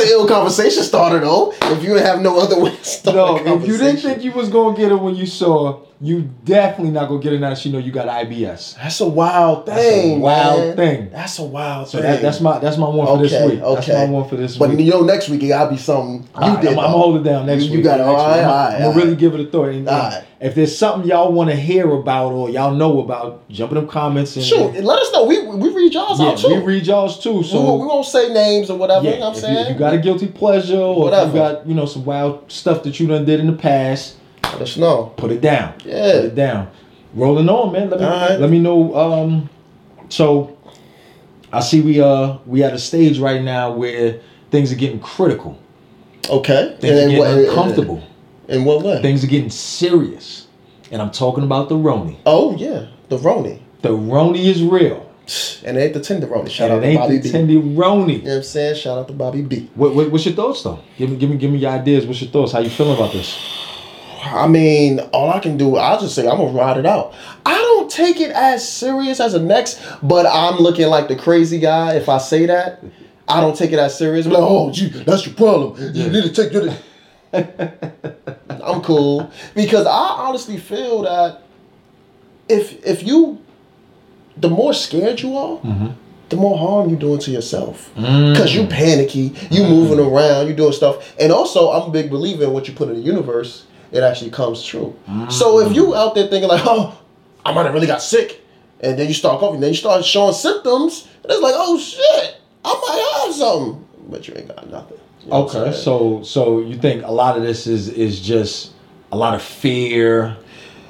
An 0.00 0.08
ill 0.08 0.26
conversation 0.26 0.82
starter, 0.82 1.20
though. 1.20 1.52
If 1.60 1.84
you 1.84 1.94
have 1.94 2.20
no 2.22 2.38
other 2.40 2.58
way 2.58 2.74
to 2.74 2.84
start 2.84 3.16
no, 3.16 3.56
if 3.56 3.66
you 3.66 3.76
didn't 3.76 4.00
think 4.00 4.22
you 4.24 4.32
was 4.32 4.48
gonna 4.48 4.76
get 4.76 4.92
it 4.92 4.96
when 4.96 5.14
you 5.14 5.26
saw 5.26 5.80
you 6.02 6.30
definitely 6.44 6.92
not 6.92 7.08
gonna 7.08 7.20
get 7.20 7.32
her 7.32 7.38
now. 7.38 7.50
that 7.50 7.58
She 7.58 7.70
know 7.70 7.78
you 7.78 7.92
got 7.92 8.08
IBS. 8.08 8.74
That's 8.76 9.00
a 9.00 9.06
wild 9.08 9.66
That's 9.66 9.78
a 9.78 9.90
thing. 9.90 10.20
wild 10.20 10.58
man. 10.58 10.76
thing. 10.76 11.10
That's 11.10 11.38
a 11.38 11.42
wild 11.42 11.88
So 11.88 11.98
thing. 11.98 12.10
that, 12.10 12.22
that's 12.22 12.40
my 12.40 12.58
that's 12.58 12.78
my 12.78 12.88
one 12.88 13.06
for 13.06 13.18
this 13.22 13.32
week. 13.32 13.60
Okay. 13.60 13.74
That's 13.74 13.88
okay. 13.90 14.06
my 14.06 14.10
one 14.10 14.28
for 14.28 14.36
this 14.36 14.56
But 14.56 14.70
week. 14.70 14.78
But 14.78 14.84
you 14.84 14.90
know, 14.92 15.02
next 15.02 15.28
week 15.28 15.42
it 15.42 15.48
gotta 15.48 15.70
be 15.70 15.76
something 15.76 16.22
you 16.22 16.40
right, 16.40 16.60
did. 16.60 16.72
I'm, 16.72 16.78
I'm 16.78 16.84
gonna 16.86 16.88
hold 16.88 17.16
it 17.18 17.22
down 17.28 17.44
next 17.46 17.64
You- 17.64 17.70
week. 17.72 17.78
You 17.78 17.84
got 17.84 18.00
it. 18.00 18.04
All 18.04 18.16
I'm, 18.16 18.20
all 18.20 18.26
gonna- 18.34 18.40
I'm 18.48 18.72
gonna 18.72 18.86
all 18.86 18.92
really 18.94 19.14
give 19.16 19.34
it 19.34 19.40
a 19.40 19.50
thought. 19.50 19.68
And, 19.68 19.86
right. 19.86 20.24
If 20.40 20.54
there's 20.54 20.74
something 20.78 21.06
y'all 21.06 21.32
want 21.32 21.50
to 21.50 21.56
hear 21.56 21.90
about 21.92 22.32
or 22.32 22.48
y'all 22.48 22.74
know 22.74 23.00
about, 23.00 23.46
jump 23.50 23.72
in 23.72 23.74
them 23.76 23.86
comments 23.86 24.36
and 24.36 24.44
Shoot, 24.44 24.74
and 24.74 24.86
let 24.86 24.98
us 25.02 25.12
know. 25.12 25.24
We 25.24 25.42
we 25.46 25.68
read 25.68 25.92
y'all's 25.92 26.18
yeah, 26.18 26.28
out 26.28 26.38
too. 26.38 26.48
we 26.48 26.56
read 26.62 26.86
y'all's 26.86 27.22
too. 27.22 27.34
we, 27.38 27.42
So 27.44 27.60
won't, 27.60 27.82
we 27.82 27.86
won't 27.86 28.06
say 28.06 28.32
names 28.32 28.70
or 28.70 28.78
whatever. 28.78 29.04
yeah, 29.04 29.10
you 29.14 29.18
know 29.20 29.28
what 29.28 29.32
I'm 29.32 29.34
if, 29.34 29.40
saying? 29.42 29.54
you, 29.56 29.62
if 29.64 29.68
you 29.68 29.74
got 29.78 29.92
a 29.92 29.98
guilty 29.98 30.28
pleasure 30.28 30.78
or 30.78 30.96
Whatever. 30.98 31.26
you 31.32 31.34
got 31.34 31.66
you 31.66 31.74
know 31.74 31.84
some 31.84 32.06
wild 32.06 32.50
stuff 32.50 32.82
that 32.84 32.98
you 32.98 33.06
done 33.06 33.26
did 33.26 33.38
in 33.40 33.48
the 33.48 33.52
past, 33.52 34.16
let 34.52 34.62
us 34.62 34.76
know. 34.76 35.12
put 35.16 35.30
it 35.30 35.40
down. 35.40 35.74
Yeah. 35.84 36.12
Put 36.12 36.24
it 36.26 36.34
down. 36.34 36.70
Rolling 37.14 37.48
on, 37.48 37.72
man. 37.72 37.90
Let 37.90 38.00
me 38.00 38.06
All 38.06 38.28
right. 38.28 38.40
let 38.40 38.50
me 38.50 38.58
know. 38.58 38.94
Um, 38.94 39.50
so 40.08 40.56
I 41.52 41.60
see 41.60 41.80
we 41.80 42.00
uh 42.00 42.38
we 42.46 42.62
at 42.62 42.72
a 42.72 42.78
stage 42.78 43.18
right 43.18 43.42
now 43.42 43.72
where 43.72 44.20
things 44.50 44.72
are 44.72 44.76
getting 44.76 45.00
critical. 45.00 45.58
Okay. 46.28 46.76
Things 46.80 46.98
are 46.98 47.02
in 47.02 47.08
getting 47.10 47.18
what, 47.18 47.48
uncomfortable. 47.48 48.02
In 48.48 48.64
what 48.64 48.84
way? 48.84 49.02
Things 49.02 49.24
are 49.24 49.28
getting 49.28 49.50
serious. 49.50 50.46
And 50.92 51.00
I'm 51.00 51.10
talking 51.10 51.44
about 51.44 51.68
the 51.68 51.76
Roni. 51.76 52.18
Oh 52.26 52.56
yeah, 52.56 52.86
the 53.08 53.16
Roni, 53.16 53.60
The 53.82 53.90
Roni 53.90 54.44
is 54.44 54.62
real. 54.62 55.06
and 55.64 55.76
it 55.76 55.80
ain't 55.80 55.94
the 55.94 56.00
Tenderoni. 56.00 56.50
Shout 56.50 56.70
out 56.70 56.82
and 56.82 56.84
to 56.84 56.90
it 56.90 56.94
Bobby 56.96 57.14
ain't 57.14 57.22
B. 57.22 57.30
the 57.30 57.38
Tendy 57.38 57.76
Roni. 57.76 58.12
You 58.14 58.18
know 58.22 58.30
what 58.30 58.36
I'm 58.38 58.42
saying? 58.42 58.74
Shout 58.76 58.98
out 58.98 59.06
to 59.08 59.14
Bobby 59.14 59.42
B. 59.42 59.70
What, 59.74 59.94
what, 59.94 60.10
what's 60.10 60.26
your 60.26 60.34
thoughts 60.34 60.62
though? 60.64 60.80
Give 60.98 61.10
me, 61.10 61.16
give 61.16 61.30
me, 61.30 61.36
give 61.36 61.50
me 61.52 61.58
your 61.58 61.70
ideas. 61.70 62.06
What's 62.06 62.20
your 62.22 62.30
thoughts? 62.30 62.52
How 62.52 62.58
you 62.58 62.70
feeling 62.70 62.96
about 62.96 63.12
this? 63.12 63.38
I 64.22 64.46
mean, 64.46 65.00
all 65.12 65.30
I 65.30 65.40
can 65.40 65.56
do, 65.56 65.76
I'll 65.76 66.00
just 66.00 66.14
say 66.14 66.28
I'm 66.28 66.36
gonna 66.36 66.52
ride 66.52 66.76
it 66.76 66.86
out. 66.86 67.14
I 67.46 67.54
don't 67.54 67.90
take 67.90 68.20
it 68.20 68.30
as 68.30 68.68
serious 68.68 69.20
as 69.20 69.34
a 69.34 69.42
next, 69.42 69.80
but 70.02 70.26
I'm 70.26 70.58
looking 70.58 70.88
like 70.88 71.08
the 71.08 71.16
crazy 71.16 71.58
guy 71.58 71.94
if 71.94 72.08
I 72.08 72.18
say 72.18 72.46
that. 72.46 72.82
I 73.28 73.40
don't 73.40 73.56
take 73.56 73.72
it 73.72 73.78
as 73.78 73.96
serious. 73.96 74.26
I'm 74.26 74.32
like, 74.32 74.42
oh, 74.42 74.70
gee, 74.72 74.88
that's 74.88 75.24
your 75.24 75.34
problem. 75.34 75.94
You 75.94 76.10
need 76.10 76.34
to 76.34 76.48
take. 76.48 76.76
I'm 78.62 78.82
cool 78.82 79.30
because 79.54 79.86
I 79.86 80.16
honestly 80.26 80.58
feel 80.58 81.02
that 81.02 81.42
if 82.48 82.84
if 82.84 83.04
you, 83.04 83.40
the 84.36 84.48
more 84.48 84.74
scared 84.74 85.20
you 85.20 85.36
are, 85.36 85.58
mm-hmm. 85.58 85.88
the 86.28 86.36
more 86.36 86.58
harm 86.58 86.90
you're 86.90 86.98
doing 86.98 87.20
to 87.20 87.30
yourself. 87.30 87.92
Mm. 87.94 88.32
Because 88.32 88.54
you 88.54 88.66
panicky, 88.66 89.20
you 89.50 89.62
mm-hmm. 89.62 89.70
moving 89.70 90.00
around, 90.00 90.48
you 90.48 90.54
doing 90.54 90.72
stuff. 90.72 91.14
And 91.20 91.32
also, 91.32 91.70
I'm 91.70 91.88
a 91.88 91.92
big 91.92 92.10
believer 92.10 92.44
in 92.44 92.52
what 92.52 92.66
you 92.66 92.74
put 92.74 92.88
in 92.88 92.96
the 92.96 93.00
universe, 93.00 93.66
it 93.92 94.02
actually 94.02 94.30
comes 94.30 94.64
true. 94.64 94.96
So 95.28 95.60
if 95.60 95.74
you 95.74 95.86
mm. 95.86 95.96
out 95.96 96.14
there 96.14 96.28
thinking 96.28 96.48
like, 96.48 96.62
oh, 96.64 97.00
I 97.44 97.52
might 97.52 97.64
have 97.64 97.74
really 97.74 97.86
got 97.86 98.02
sick, 98.02 98.40
and 98.80 98.98
then 98.98 99.08
you 99.08 99.14
start 99.14 99.40
coughing, 99.40 99.60
then 99.60 99.70
you 99.70 99.76
start 99.76 100.04
showing 100.04 100.32
symptoms, 100.34 101.08
and 101.22 101.32
it's 101.32 101.42
like, 101.42 101.54
oh 101.56 101.78
shit, 101.78 102.36
I 102.64 102.72
might 102.72 103.24
have 103.24 103.34
something. 103.34 103.86
But 104.08 104.26
you 104.28 104.34
ain't 104.36 104.48
got 104.48 104.68
nothing. 104.70 104.98
You 105.22 105.30
know 105.30 105.48
Okay, 105.48 105.72
so 105.72 106.22
so 106.22 106.60
you 106.60 106.76
think 106.76 107.04
a 107.04 107.10
lot 107.12 107.36
of 107.36 107.42
this 107.42 107.66
is 107.66 107.88
is 107.88 108.20
just 108.20 108.72
a 109.12 109.16
lot 109.16 109.34
of 109.34 109.42
fear. 109.42 110.36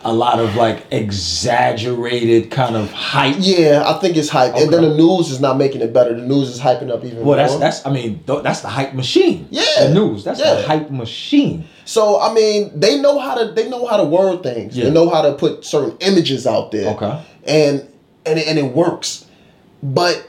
a 0.02 0.12
lot 0.12 0.38
of 0.40 0.57
like 0.57 0.87
exaggerated 0.90 2.50
kind 2.50 2.75
of 2.75 2.90
hype. 2.90 3.37
Yeah, 3.38 3.83
I 3.85 3.99
think 4.00 4.16
it's 4.16 4.30
hype, 4.30 4.54
and 4.54 4.73
then 4.73 4.83
the 4.83 4.95
news 4.97 5.30
is 5.30 5.40
not 5.40 5.59
making 5.59 5.83
it 5.83 5.92
better. 5.92 6.14
The 6.14 6.26
news 6.26 6.49
is 6.49 6.59
hyping 6.59 6.90
up 6.90 7.04
even 7.04 7.19
more. 7.19 7.37
Well, 7.37 7.37
more. 7.37 7.37
that's 7.37 7.57
that's 7.57 7.87
I 7.87 7.92
mean 7.92 8.23
th- 8.25 8.42
that's 8.42 8.61
the 8.62 8.69
hype 8.69 8.95
machine. 8.95 9.47
Yeah. 9.50 9.64
the 9.80 9.95
news. 9.95 10.25
That's 10.25 10.40
Yeah. 10.40 10.54
the 10.54 10.62
hype 10.62 10.90
machine. 10.90 11.69
So 11.90 12.20
I 12.20 12.32
mean, 12.32 12.70
they 12.78 13.00
know 13.00 13.18
how 13.18 13.35
to 13.35 13.52
they 13.52 13.68
know 13.68 13.85
how 13.85 13.97
to 13.97 14.04
word 14.04 14.44
things. 14.44 14.76
Yeah. 14.76 14.85
They 14.85 14.90
know 14.92 15.11
how 15.11 15.23
to 15.23 15.32
put 15.32 15.64
certain 15.64 15.97
images 15.99 16.47
out 16.47 16.70
there. 16.70 16.94
Okay. 16.94 17.14
And 17.44 17.88
and 18.25 18.38
it, 18.38 18.47
and 18.47 18.59
it 18.61 18.68
works. 18.82 19.26
But 19.82 20.28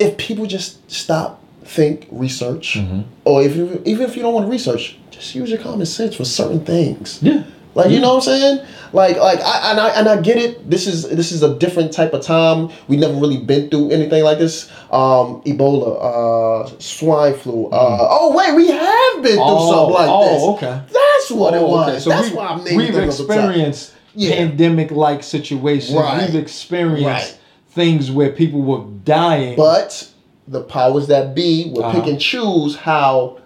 if 0.00 0.16
people 0.16 0.46
just 0.46 0.90
stop, 0.90 1.40
think, 1.62 2.08
research, 2.10 2.74
Mm-hmm. 2.74 3.02
or 3.24 3.42
if 3.44 3.54
you, 3.54 3.80
even 3.84 4.06
if 4.08 4.16
you 4.16 4.22
don't 4.22 4.34
want 4.34 4.46
to 4.46 4.50
research, 4.50 4.98
just 5.12 5.34
use 5.36 5.50
your 5.50 5.60
common 5.60 5.86
sense 5.86 6.16
for 6.16 6.24
certain 6.24 6.64
things. 6.64 7.22
Yeah. 7.22 7.44
Like 7.74 7.90
you 7.90 8.00
know 8.00 8.08
what 8.14 8.16
I'm 8.16 8.20
saying? 8.22 8.66
Like 8.92 9.16
like 9.18 9.40
I 9.40 9.70
and 9.70 9.80
I 9.80 9.88
and 9.90 10.08
I 10.08 10.20
get 10.20 10.36
it. 10.36 10.68
This 10.68 10.86
is 10.88 11.08
this 11.08 11.30
is 11.30 11.42
a 11.44 11.56
different 11.58 11.92
type 11.92 12.12
of 12.12 12.22
time. 12.22 12.70
We 12.88 12.96
never 12.96 13.14
really 13.14 13.36
been 13.38 13.70
through 13.70 13.90
anything 13.90 14.24
like 14.24 14.38
this. 14.38 14.68
Um, 14.90 15.40
Ebola, 15.42 16.66
uh, 16.66 16.78
swine 16.80 17.34
flu. 17.34 17.66
Uh, 17.66 17.98
oh 18.10 18.36
wait, 18.36 18.54
we 18.56 18.66
have 18.68 19.22
been 19.22 19.34
through 19.34 19.40
Oh, 19.40 19.70
something 19.70 19.94
like 19.94 20.06
this. 20.06 20.42
oh, 20.42 20.52
this. 20.56 20.62
okay. 20.64 20.82
That's 20.92 21.30
what 21.30 21.54
it 21.54 21.58
Oh, 21.62 21.66
was. 21.68 21.88
okay. 21.90 21.98
So 22.00 22.10
That's 22.10 22.30
we, 22.30 22.36
why 22.36 22.46
I'm 22.48 22.64
naming 22.64 22.76
we've 22.78 22.94
things 22.94 23.20
off 23.20 23.26
the 23.28 23.34
top. 23.34 23.44
experienced 23.44 23.94
Yeah. 24.16 24.34
pandemic-like 24.36 25.22
situations. 25.22 25.96
Right. 25.96 26.26
We've 26.26 26.42
experienced 26.42 27.04
Right. 27.04 27.38
things 27.70 28.10
where 28.10 28.30
people 28.32 28.62
were 28.62 28.82
dying. 29.04 29.54
But 29.56 30.08
the 30.48 30.62
powers 30.62 31.06
that 31.06 31.36
be 31.36 31.70
will 31.72 31.84
pick 31.92 32.00
Uh-huh. 32.02 32.10
and 32.10 32.20
choose 32.20 32.74
how 32.74 33.36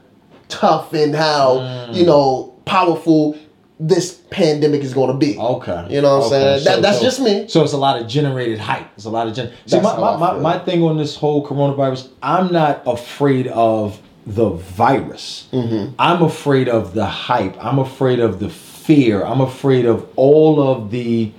tough 0.49 0.95
and 0.95 1.15
how 1.15 1.57
Mm. 1.59 1.95
you 1.95 2.07
know 2.07 2.53
powerful 2.65 3.37
this 3.81 4.21
pandemic 4.31 4.83
is 4.83 4.95
going 4.95 5.11
to 5.13 5.19
be. 5.19 5.37
okay, 5.37 5.87
You 5.91 6.01
know 6.01 6.19
what 6.19 6.25
I'm 6.25 6.31
saying? 6.31 6.65
That- 6.65 6.83
that's 6.83 7.01
just 7.01 7.21
me. 7.21 7.47
So 7.49 7.63
it's 7.65 7.73
a 7.73 7.77
lot 7.77 8.01
of 8.01 8.07
generated 8.07 8.59
hype. 8.59 8.87
It's 8.97 9.05
a 9.05 9.11
lot 9.11 9.27
of 9.27 9.35
gen. 9.35 9.53
See, 9.67 9.81
my, 9.81 9.99
my, 9.99 10.17
my, 10.17 10.39
my 10.39 10.59
thing 10.61 10.83
on 10.85 10.97
this 10.97 11.17
whole 11.17 11.45
coronavirus, 11.47 12.09
I'm 12.23 12.53
not 12.53 12.83
afraid 12.87 13.49
of 13.49 14.01
the 14.27 14.51
virus. 14.51 15.49
Mm-hmm. 15.53 15.95
I'm 15.99 16.23
afraid 16.23 16.69
of 16.69 16.95
the 16.95 17.05
hype. 17.07 17.57
I'm 17.63 17.79
afraid 17.79 18.21
of 18.21 18.39
the 18.39 18.49
fear. 18.49 19.25
I'm 19.25 19.41
afraid 19.41 19.87
of 19.87 20.07
all 20.17 20.63
of 20.63 20.91
the 20.91 21.33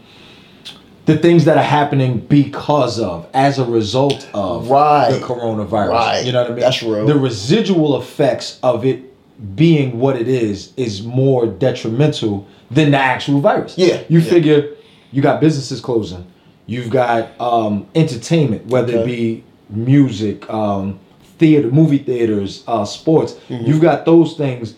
the 1.05 1.15
things 1.17 1.45
that 1.45 1.55
are 1.55 1.63
happening 1.63 2.17
because 2.19 2.99
of, 2.99 3.27
as 3.35 3.59
a 3.59 3.65
result 3.65 4.27
of 4.33 4.71
Right. 4.71 5.11
the 5.11 5.19
coronavirus. 5.19 5.89
Right. 5.89 6.25
You 6.25 6.31
know 6.31 6.41
what 6.41 6.51
I 6.51 6.53
mean? 6.55 6.59
That's 6.61 6.81
real. 6.81 7.05
The 7.05 7.15
residual 7.15 7.99
effects 8.01 8.57
of 8.63 8.83
it 8.85 9.14
being 9.55 9.99
what 9.99 10.15
it 10.15 10.27
is 10.27 10.71
is 10.77 11.03
more 11.03 11.45
detrimental 11.45 12.47
than 12.71 12.91
the 12.91 12.97
actual 12.97 13.41
virus. 13.41 13.77
Yeah. 13.77 14.01
You 14.07 14.19
Yeah. 14.19 14.29
figure 14.29 14.69
you 15.11 15.21
got 15.21 15.39
businesses 15.39 15.79
closing. 15.81 16.25
You've 16.67 16.89
got 16.89 17.29
um, 17.39 17.85
entertainment, 17.95 18.67
whether 18.67 18.97
it 18.99 19.05
be 19.05 19.43
music, 19.69 20.49
um, 20.49 20.99
theater, 21.37 21.69
movie 21.69 21.99
theaters, 21.99 22.63
uh, 22.67 22.85
sports. 22.85 23.33
Mm-hmm. 23.49 23.65
You've 23.65 23.81
got 23.81 24.05
those 24.05 24.33
things 24.35 24.75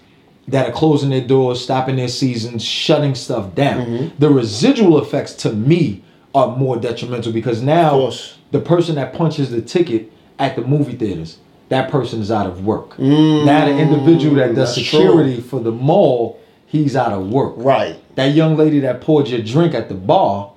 that 0.47 0.69
are 0.69 0.71
closing 0.71 1.09
their 1.09 1.25
doors, 1.25 1.61
stopping 1.63 1.95
their 1.95 2.07
seasons, 2.07 2.63
shutting 2.63 3.15
stuff 3.15 3.53
down. 3.55 3.85
Mm-hmm. 3.85 4.07
The 4.19 4.29
residual 4.29 4.99
effects 5.01 5.33
to 5.35 5.53
me 5.53 6.03
are 6.35 6.55
more 6.55 6.77
detrimental 6.77 7.31
because 7.31 7.61
now 7.61 8.11
the 8.51 8.59
person 8.59 8.95
that 8.95 9.13
punches 9.13 9.49
the 9.49 9.61
ticket 9.61 10.11
at 10.39 10.55
the 10.55 10.61
movie 10.61 10.95
theaters, 10.95 11.37
that 11.69 11.89
person 11.91 12.21
is 12.21 12.31
out 12.31 12.47
of 12.47 12.65
work. 12.65 12.97
now 12.99 13.65
the 13.65 13.77
individual 13.77 14.35
that 14.35 14.55
does 14.55 14.71
Mm, 14.71 14.83
security 14.83 15.41
for 15.41 15.59
the 15.59 15.71
mall, 15.71 16.39
he's 16.65 16.95
out 16.95 17.11
of 17.11 17.27
work. 17.29 17.53
Right. 17.57 17.95
That 18.15 18.33
young 18.33 18.55
lady 18.57 18.79
that 18.81 19.01
poured 19.01 19.27
your 19.27 19.41
drink 19.41 19.73
at 19.73 19.89
the 19.89 19.95
bar, 19.95 20.51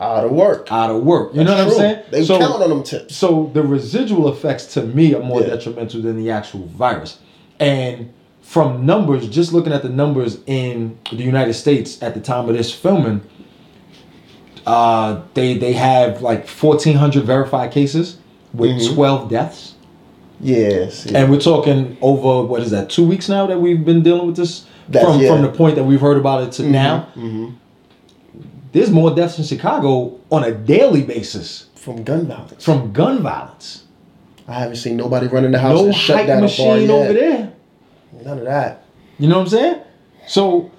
Out 0.00 0.24
of 0.24 0.30
work. 0.32 0.68
out 0.70 0.90
of 0.90 1.02
work. 1.02 1.34
You 1.34 1.44
know 1.44 1.54
That's 1.56 1.74
what 1.74 1.84
I'm 1.84 1.90
saying? 1.94 2.04
They 2.10 2.24
so, 2.24 2.38
count 2.38 2.62
on 2.62 2.68
them 2.70 2.82
tips. 2.82 3.14
so 3.16 3.50
the 3.54 3.62
residual 3.62 4.28
effects 4.32 4.66
to 4.74 4.82
me 4.82 5.14
are 5.14 5.22
more 5.22 5.40
Yeah. 5.40 5.48
detrimental 5.48 6.02
than 6.02 6.16
the 6.16 6.30
actual 6.30 6.64
virus. 6.66 7.18
And 7.60 8.10
from 8.42 8.84
numbers, 8.86 9.28
just 9.28 9.52
looking 9.52 9.72
at 9.72 9.82
the 9.82 9.88
numbers 9.88 10.38
in 10.46 10.98
the 11.10 11.16
United 11.22 11.54
States 11.54 12.02
at 12.02 12.14
the 12.14 12.20
time 12.20 12.48
of 12.48 12.56
this 12.56 12.72
filming, 12.72 13.20
uh, 14.66 15.20
they 15.34 15.56
they 15.58 15.72
have 15.72 16.22
like 16.22 16.48
1,400 16.48 17.24
verified 17.24 17.70
cases 17.70 18.16
with 18.52 18.70
Mm-hmm. 18.72 18.94
12 18.94 19.30
deaths. 19.30 19.74
Yes. 20.40 21.06
And 21.06 21.30
we're 21.30 21.40
talking 21.40 21.96
over 22.00 22.46
what 22.46 22.62
is 22.62 22.70
that? 22.70 22.90
Two 22.90 23.06
weeks 23.06 23.28
now 23.28 23.46
that 23.46 23.58
we've 23.60 23.84
been 23.84 24.02
dealing 24.02 24.26
with 24.26 24.36
this 24.36 24.66
That's- 24.88 25.10
from 25.10 25.20
yeah. 25.20 25.28
from 25.32 25.42
the 25.42 25.48
point 25.50 25.76
that 25.76 25.84
we've 25.84 26.00
heard 26.00 26.16
about 26.18 26.42
it 26.44 26.52
to 26.52 26.62
now. 26.68 27.00
hmm 27.14 27.50
There's 28.72 28.90
more 28.90 29.14
deaths 29.14 29.38
in 29.38 29.44
Chicago 29.44 30.18
on 30.30 30.44
a 30.44 30.52
daily 30.52 31.02
basis 31.02 31.66
From 31.74 32.02
gun 32.04 32.26
violence. 32.26 32.64
from 32.64 32.92
gun 32.92 33.22
violence. 33.22 33.84
I 34.48 34.54
haven't 34.60 34.76
seen 34.76 34.96
nobody 34.96 35.26
run 35.26 35.44
in 35.44 35.52
the 35.52 35.58
house 35.58 35.80
No 35.80 35.86
and 35.86 35.94
shut 35.94 36.26
down 36.26 36.42
machine 36.42 36.90
over 36.90 37.12
there. 37.12 37.52
None 38.24 38.38
of 38.38 38.44
that. 38.44 38.84
You 39.18 39.28
know 39.28 39.36
what 39.38 39.42
I'm 39.44 39.48
saying? 39.48 39.80
So, 40.28 40.70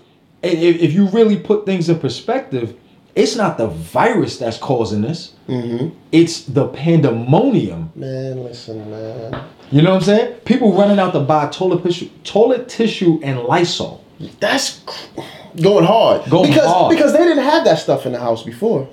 if, 0.44 0.80
if 0.82 0.94
you 0.94 1.08
really 1.08 1.38
put 1.38 1.66
things 1.66 1.90
in 1.90 2.00
perspective, 2.00 2.76
it's 3.16 3.36
not 3.36 3.58
the 3.58 3.68
virus 3.68 4.38
that's 4.38 4.58
causing 4.58 5.02
this. 5.02 5.34
Mm-hmm. 5.50 5.90
It's 6.12 6.44
the 6.44 6.68
pandemonium. 6.68 7.92
Man, 7.96 8.44
listen, 8.44 8.90
man. 8.90 9.44
You 9.72 9.82
know 9.82 9.92
what 9.92 9.98
I'm 9.98 10.04
saying? 10.04 10.34
People 10.42 10.74
running 10.74 11.00
out 11.00 11.12
to 11.14 11.20
buy 11.20 11.48
toilet 11.50 11.84
tissue, 11.84 12.10
toilet 12.24 12.70
tissue 12.70 13.20
and 13.24 13.40
Lysol. 13.40 14.04
That's 14.40 14.82
cr- 14.86 15.22
going 15.62 15.86
hard. 15.86 16.30
Going 16.30 16.50
because, 16.50 16.68
hard. 16.68 16.96
Because 16.96 17.14
they 17.14 17.24
didn't 17.24 17.44
have 17.44 17.66
that 17.66 17.80
stuff 17.80 18.06
in 18.06 18.14
the 18.14 18.20
house 18.20 18.44
before. 18.44 18.90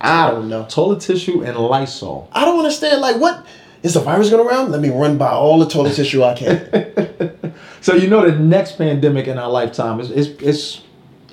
I 0.00 0.30
don't 0.30 0.48
know. 0.48 0.66
Toilet 0.68 1.00
tissue 1.00 1.42
and 1.42 1.56
Lysol. 1.56 2.28
I 2.32 2.44
don't 2.44 2.58
understand. 2.58 3.00
Like, 3.00 3.20
what 3.20 3.44
is 3.82 3.94
the 3.94 4.00
virus 4.00 4.30
going 4.30 4.46
around? 4.46 4.70
Let 4.70 4.80
me 4.80 4.90
run 4.90 5.18
by 5.18 5.30
all 5.30 5.58
the 5.58 5.68
toilet 5.68 5.94
tissue 5.94 6.22
I 6.22 6.34
can. 6.34 7.32
So 7.82 7.96
you 7.96 8.08
know 8.08 8.30
the 8.30 8.38
next 8.38 8.78
pandemic 8.78 9.26
in 9.26 9.38
our 9.38 9.50
lifetime 9.50 9.98
is 9.98 10.10
is, 10.12 10.28
is 10.40 10.80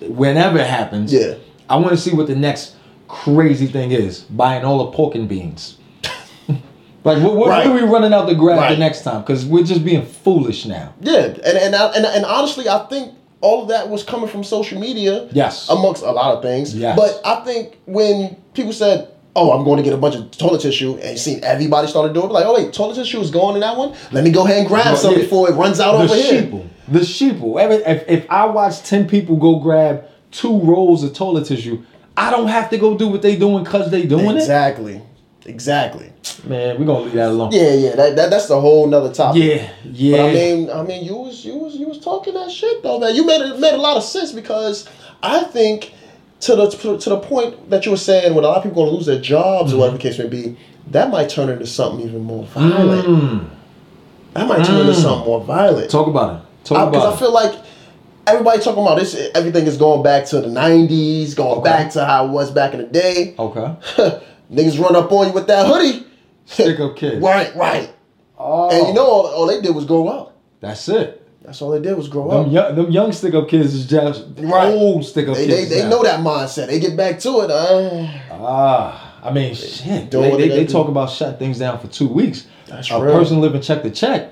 whenever 0.02 0.58
it 0.58 0.65
happens. 0.65 1.13
Yeah. 1.13 1.36
I 1.69 1.76
want 1.78 1.91
to 1.91 1.98
see 1.98 2.12
what 2.12 2.26
the 2.26 2.36
next 2.36 2.76
crazy 3.08 3.67
thing 3.67 3.91
is. 3.91 4.22
Buying 4.22 4.65
all 4.65 4.86
the 4.86 4.91
pork 4.91 5.13
and 5.13 5.30
beans. 5.30 5.78
Like 7.15 7.24
what, 7.24 7.36
what, 7.36 7.50
Right. 7.50 7.67
are 7.67 7.74
we 7.74 7.82
running 7.82 8.13
out 8.13 8.28
the 8.28 8.36
grab 8.36 8.69
the 8.72 8.78
next 8.78 9.04
time? 9.04 9.22
Because 9.22 9.45
we're 9.45 9.63
just 9.63 9.84
being 9.84 10.06
foolish 10.06 10.65
now. 10.65 10.93
yeah, 11.02 11.26
and 11.26 11.58
and, 11.58 11.76
I, 11.76 11.88
and 11.95 12.06
and 12.06 12.26
honestly, 12.26 12.67
I 12.69 12.86
think 12.88 13.13
all 13.41 13.62
of 13.63 13.69
that 13.69 13.89
was 13.89 14.04
coming 14.04 14.28
from 14.28 14.43
social 14.43 14.80
media. 14.80 15.30
Yes. 15.32 15.69
amongst 15.69 16.04
a 16.04 16.12
lot 16.12 16.36
of 16.36 16.41
things. 16.43 16.76
Yes. 16.76 16.98
But 16.98 17.22
I 17.26 17.43
think 17.45 17.78
when 17.86 18.36
people 18.54 18.74
said, 18.74 19.08
"Oh, 19.36 19.52
I'm 19.52 19.63
going 19.63 19.78
to 19.78 19.84
get 19.84 19.93
a 19.93 19.98
bunch 19.98 20.15
of 20.15 20.30
toilet 20.32 20.62
tissue," 20.62 20.95
and 21.02 21.12
you 21.12 21.17
seen 21.17 21.43
everybody 21.43 21.88
started 21.88 22.13
doing 22.13 22.28
it, 22.30 22.34
like, 22.34 22.45
"Oh 22.45 22.56
wait, 22.56 22.74
toilet 22.74 22.95
tissue 22.95 23.19
is 23.19 23.32
going 23.32 23.56
in 23.56 23.62
that 23.62 23.78
one. 23.78 23.95
Let 24.12 24.24
me 24.24 24.32
go 24.32 24.45
ahead 24.45 24.60
and 24.60 24.67
grab 24.67 24.98
some 24.98 25.13
yeah. 25.13 25.19
before 25.22 25.50
it 25.50 25.54
runs 25.54 25.80
out 25.80 25.93
the 25.98 26.04
over 26.04 26.15
here." 26.15 26.41
The 26.41 26.48
sheeple. 26.48 26.69
The 26.89 27.00
sheeple. 27.00 27.62
Every, 27.62 27.76
if, 27.78 28.10
if 28.10 28.32
I 28.32 28.45
watch 28.45 28.82
10 28.84 29.08
people 29.08 29.38
go 29.38 29.60
grab 29.60 30.06
two 30.32 30.60
rolls 30.60 31.04
of 31.04 31.13
toilet 31.13 31.45
tissue, 31.45 31.84
I 32.17 32.32
don't 32.32 32.48
have 32.48 32.69
to 32.72 32.78
go 32.78 32.98
do 32.98 33.08
what 33.08 33.22
they 33.22 33.36
doing 33.38 33.63
because 33.63 33.89
they 33.91 34.06
doing 34.06 34.36
Exactly. 34.36 34.95
Exactly. 34.95 35.02
It. 35.49 36.41
Man, 36.45 36.79
we're 36.79 36.85
going 36.85 36.99
to 36.99 37.03
leave 37.05 37.13
that 37.13 37.29
alone. 37.29 37.51
Yeah, 37.51 37.73
yeah. 37.73 37.95
That, 37.95 38.15
that 38.15 38.29
that's 38.29 38.47
the 38.47 38.59
whole 38.59 38.88
nother 38.88 39.13
topic. 39.13 39.43
Yeah, 39.43 39.71
yeah. 39.83 40.17
But 40.17 40.29
I 40.29 40.33
mean, 40.33 40.69
I 40.69 40.83
mean, 40.83 41.03
you 41.05 41.15
was 41.15 41.43
you 41.45 41.55
was 41.57 41.75
you 41.75 41.88
was 41.88 41.99
talking 41.99 42.33
that 42.35 42.49
shit 42.51 42.81
though, 42.83 42.99
man. 42.99 43.15
You 43.15 43.25
made 43.25 43.41
it 43.41 43.59
made 43.59 43.73
a 43.73 43.77
lot 43.77 43.97
of 43.97 44.03
sense 44.03 44.31
because 44.31 44.88
I 45.21 45.43
think 45.43 45.93
to 46.41 46.55
the 46.55 46.69
to 46.69 47.09
the 47.09 47.19
point 47.19 47.69
that 47.69 47.85
you 47.85 47.91
were 47.91 47.97
saying 47.97 48.33
when 48.35 48.43
a 48.45 48.47
lot 48.47 48.57
of 48.57 48.63
people 48.63 48.83
gonna 48.85 48.95
lose 48.95 49.05
their 49.07 49.19
jobs 49.21 49.73
or 49.73 49.77
whatever 49.79 49.97
the 49.97 50.03
case 50.03 50.17
may 50.19 50.27
be, 50.27 50.57
that 50.91 51.09
might 51.09 51.29
turn 51.29 51.49
into 51.49 51.67
something 51.67 52.07
even 52.07 52.21
more 52.23 52.45
violent. 52.45 53.07
Mm. 53.07 53.49
That 54.33 54.47
might 54.47 54.63
turn 54.65 54.79
into 54.81 54.93
Mm. 54.93 55.01
something 55.01 55.25
more 55.27 55.41
violent. 55.43 55.89
Talk 55.91 56.07
about 56.07 56.35
it. 56.35 56.65
Talk 56.65 56.77
about 56.77 56.88
it. 56.88 56.91
Because 56.91 57.03
I, 57.05 57.07
about 57.09 57.19
feel 57.19 57.33
like 57.33 57.55
everybody 58.27 58.59
talking 58.62 58.83
about 58.83 58.99
this, 58.99 59.15
everything 59.35 59.65
is 59.65 59.75
going 59.77 60.03
back 60.03 60.25
to 60.27 60.39
the 60.39 60.47
'90s, 60.47 61.35
going 61.35 61.59
Okay. 61.59 61.69
back 61.69 61.91
to 61.93 62.05
how 62.05 62.25
it 62.27 62.29
was 62.31 62.51
back 62.51 62.73
in 62.73 62.79
the 62.81 62.85
day. 62.88 63.35
Okay. 63.38 63.73
Niggas 64.51 64.79
run 64.79 64.95
up 64.95 65.12
on 65.12 65.27
you 65.27 65.33
with 65.33 65.47
that 65.47 65.67
hoodie. 65.67 66.05
Stick 66.45 66.79
up 66.79 66.95
kids. 66.95 67.21
right, 67.23 67.55
right. 67.55 67.93
Oh, 68.38 68.69
And 68.69 68.88
you 68.88 68.93
know, 68.93 69.05
all, 69.05 69.27
all 69.27 69.47
they 69.47 69.62
did 69.62 69.75
was 69.75 69.85
grow 69.85 70.07
up. 70.07 70.35
that's 70.59 70.88
it. 70.89 71.15
That's 71.41 71.62
all 71.62 71.71
they 71.71 71.81
did 71.81 71.95
was 71.97 72.07
grow 72.09 72.29
Them 72.29 72.45
up. 72.47 72.51
young, 72.51 72.75
them 72.75 72.91
young 72.91 73.12
stick 73.12 73.33
up 73.33 73.47
kids 73.49 73.73
is 73.73 73.85
just 73.88 74.23
Right. 74.38 74.73
old 74.73 75.05
stick 75.05 75.27
up 75.27 75.35
They, 75.35 75.47
they, 75.47 75.55
kids. 75.57 75.69
they 75.69 75.81
now. 75.83 75.89
know 75.89 76.03
that 76.03 76.19
mindset. 76.19 76.67
They 76.67 76.79
get 76.79 76.95
back 76.97 77.19
to 77.21 77.41
it. 77.41 77.51
Uh, 77.51 78.07
Ah, 78.31 79.19
I 79.23 79.31
mean, 79.31 79.53
shit. 79.55 80.09
doing 80.12 80.31
They, 80.31 80.38
they, 80.38 80.47
they 80.49 80.55
they 80.65 80.65
talk 80.71 80.88
about 80.89 81.09
shut 81.09 81.39
things 81.39 81.59
down 81.59 81.79
for 81.79 81.88
two 81.88 82.07
weeks. 82.07 82.47
That's 82.67 82.89
a 82.91 83.01
real. 83.01 83.13
person 83.13 83.41
living 83.41 83.62
check 83.62 83.83
to 83.83 83.89
check. 83.89 84.31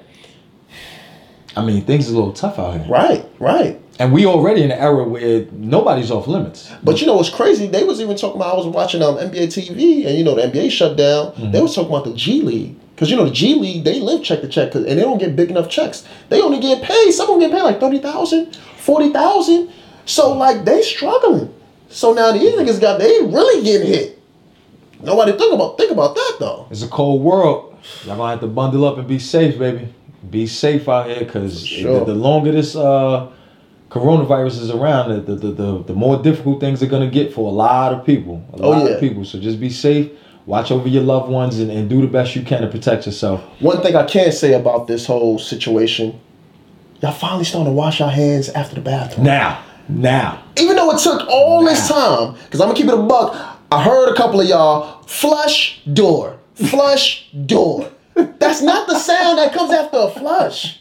I 1.56 1.66
mean, 1.66 1.84
things 1.86 2.08
are 2.10 2.14
a 2.14 2.16
little 2.18 2.34
tough 2.34 2.60
out 2.60 2.80
here. 2.80 2.86
right, 2.92 3.26
right. 3.40 3.82
And 4.00 4.14
we 4.14 4.26
already 4.28 4.62
in 4.64 4.72
an 4.72 4.78
era 4.80 5.04
where 5.04 5.46
nobody's 5.52 6.12
off 6.12 6.28
limits. 6.28 6.72
But 6.84 7.02
you 7.02 7.08
know 7.08 7.16
what's 7.16 7.30
crazy? 7.32 7.66
They 7.68 7.84
was 7.84 8.00
even 8.00 8.16
talking 8.16 8.36
about. 8.40 8.54
I 8.54 8.58
was 8.58 8.68
watching 8.68 9.02
um 9.02 9.16
NBA 9.18 9.48
TV, 9.48 10.06
and 10.06 10.18
you 10.18 10.24
know 10.24 10.36
the 10.36 10.44
NBA 10.44 10.70
shut 10.72 10.96
down. 10.98 11.32
Mm-hmm. 11.34 11.52
They 11.52 11.62
was 11.62 11.74
talking 11.74 11.90
about 11.92 12.06
the 12.06 12.14
G 12.14 12.42
League 12.44 12.76
because 12.94 13.10
you 13.10 13.16
know 13.18 13.26
the 13.26 13.32
G 13.32 13.56
League 13.56 13.84
they 13.84 14.00
live 14.00 14.24
check 14.24 14.42
to 14.42 14.48
check, 14.48 14.72
'cause- 14.72 14.86
and 14.86 15.00
they 15.00 15.04
don't 15.04 15.18
get 15.18 15.36
big 15.36 15.50
enough 15.50 15.68
checks. 15.70 16.04
They 16.30 16.42
only 16.42 16.60
get 16.60 16.82
paid. 16.84 17.12
Some 17.12 17.30
of 17.30 17.40
them 17.40 17.50
get 17.50 17.56
paid 17.58 17.64
like 17.64 17.80
30,000, 17.80 18.56
40,000. 18.78 19.70
So 20.06 20.34
like 20.34 20.64
they 20.64 20.82
struggling. 20.84 21.54
So 21.90 22.14
now 22.14 22.32
these 22.32 22.54
niggas 22.54 22.80
got 22.80 23.00
they 23.00 23.20
really 23.24 23.64
getting 23.64 23.88
hit. 23.88 24.20
Nobody 25.02 25.32
think 25.34 25.54
about 25.54 25.78
think 25.78 25.92
about 25.92 26.16
that 26.16 26.38
though. 26.40 26.68
It's 26.70 26.84
a 26.84 26.88
cold 26.88 27.22
world. 27.24 27.76
Y'all 28.06 28.18
gonna 28.18 28.32
have 28.32 28.40
to 28.42 28.48
bundle 28.48 28.86
up 28.86 28.98
and 28.98 29.08
be 29.08 29.20
safe, 29.20 29.58
baby. 29.58 29.88
Be 30.30 30.46
safe 30.48 30.88
out 30.90 31.08
here, 31.10 31.26
cause 31.26 31.66
Sure. 31.66 32.00
the, 32.00 32.06
the 32.06 32.14
longer 32.16 32.52
this 32.52 32.76
uh, 32.76 33.28
coronavirus 34.00 34.62
is 34.62 34.70
around, 34.70 35.26
the, 35.26 35.36
the 35.36 35.52
the 35.52 35.84
the 35.84 35.94
more 35.94 36.22
difficult 36.22 36.60
things 36.60 36.82
are 36.84 36.88
gonna 36.88 37.10
get 37.10 37.34
for 37.34 37.48
a 37.50 37.52
lot 37.54 37.94
of 37.94 38.06
people. 38.06 38.44
A 38.54 38.58
Oh, 38.62 38.70
lot 38.70 38.86
yeah. 38.86 38.92
of 38.96 39.00
people. 39.00 39.26
So 39.26 39.40
just 39.40 39.60
be 39.60 39.70
safe. 39.70 40.12
Watch 40.46 40.72
over 40.72 40.88
your 40.88 41.04
loved 41.04 41.30
ones 41.30 41.60
and, 41.60 41.70
and 41.70 41.90
do 41.90 42.00
the 42.02 42.08
best 42.08 42.36
you 42.36 42.42
can 42.42 42.62
to 42.62 42.68
protect 42.68 43.06
yourself. 43.06 43.42
One 43.60 43.82
thing 43.82 43.96
I 43.96 44.06
can 44.06 44.32
say 44.32 44.54
about 44.54 44.88
this 44.88 45.06
whole 45.06 45.38
situation, 45.40 46.18
y'all 47.02 47.12
finally 47.12 47.44
starting 47.44 47.72
to 47.72 47.76
wash 47.76 48.00
your 48.00 48.10
hands 48.10 48.48
after 48.50 48.76
the 48.76 48.82
bathroom. 48.82 49.26
Now, 49.26 49.62
now. 49.90 50.42
Even 50.58 50.76
though 50.78 50.90
it 50.92 51.00
took 51.00 51.28
all 51.30 51.66
this 51.66 51.88
time, 51.90 52.36
because 52.46 52.62
I'm 52.62 52.68
gonna 52.70 52.78
keep 52.78 52.88
it 52.88 52.94
a 52.94 52.98
buck, 53.02 53.36
I 53.72 53.84
heard 53.84 54.10
a 54.10 54.16
couple 54.16 54.40
of 54.40 54.48
y'all 54.48 55.02
flush 55.04 55.82
door, 55.94 56.38
flush 56.56 57.30
door. 57.46 57.92
That's 58.16 58.62
not 58.62 58.88
the 58.88 58.98
sound 58.98 59.38
that 59.40 59.54
comes 59.54 59.72
after 59.72 59.98
a 59.98 60.10
flush. 60.10 60.80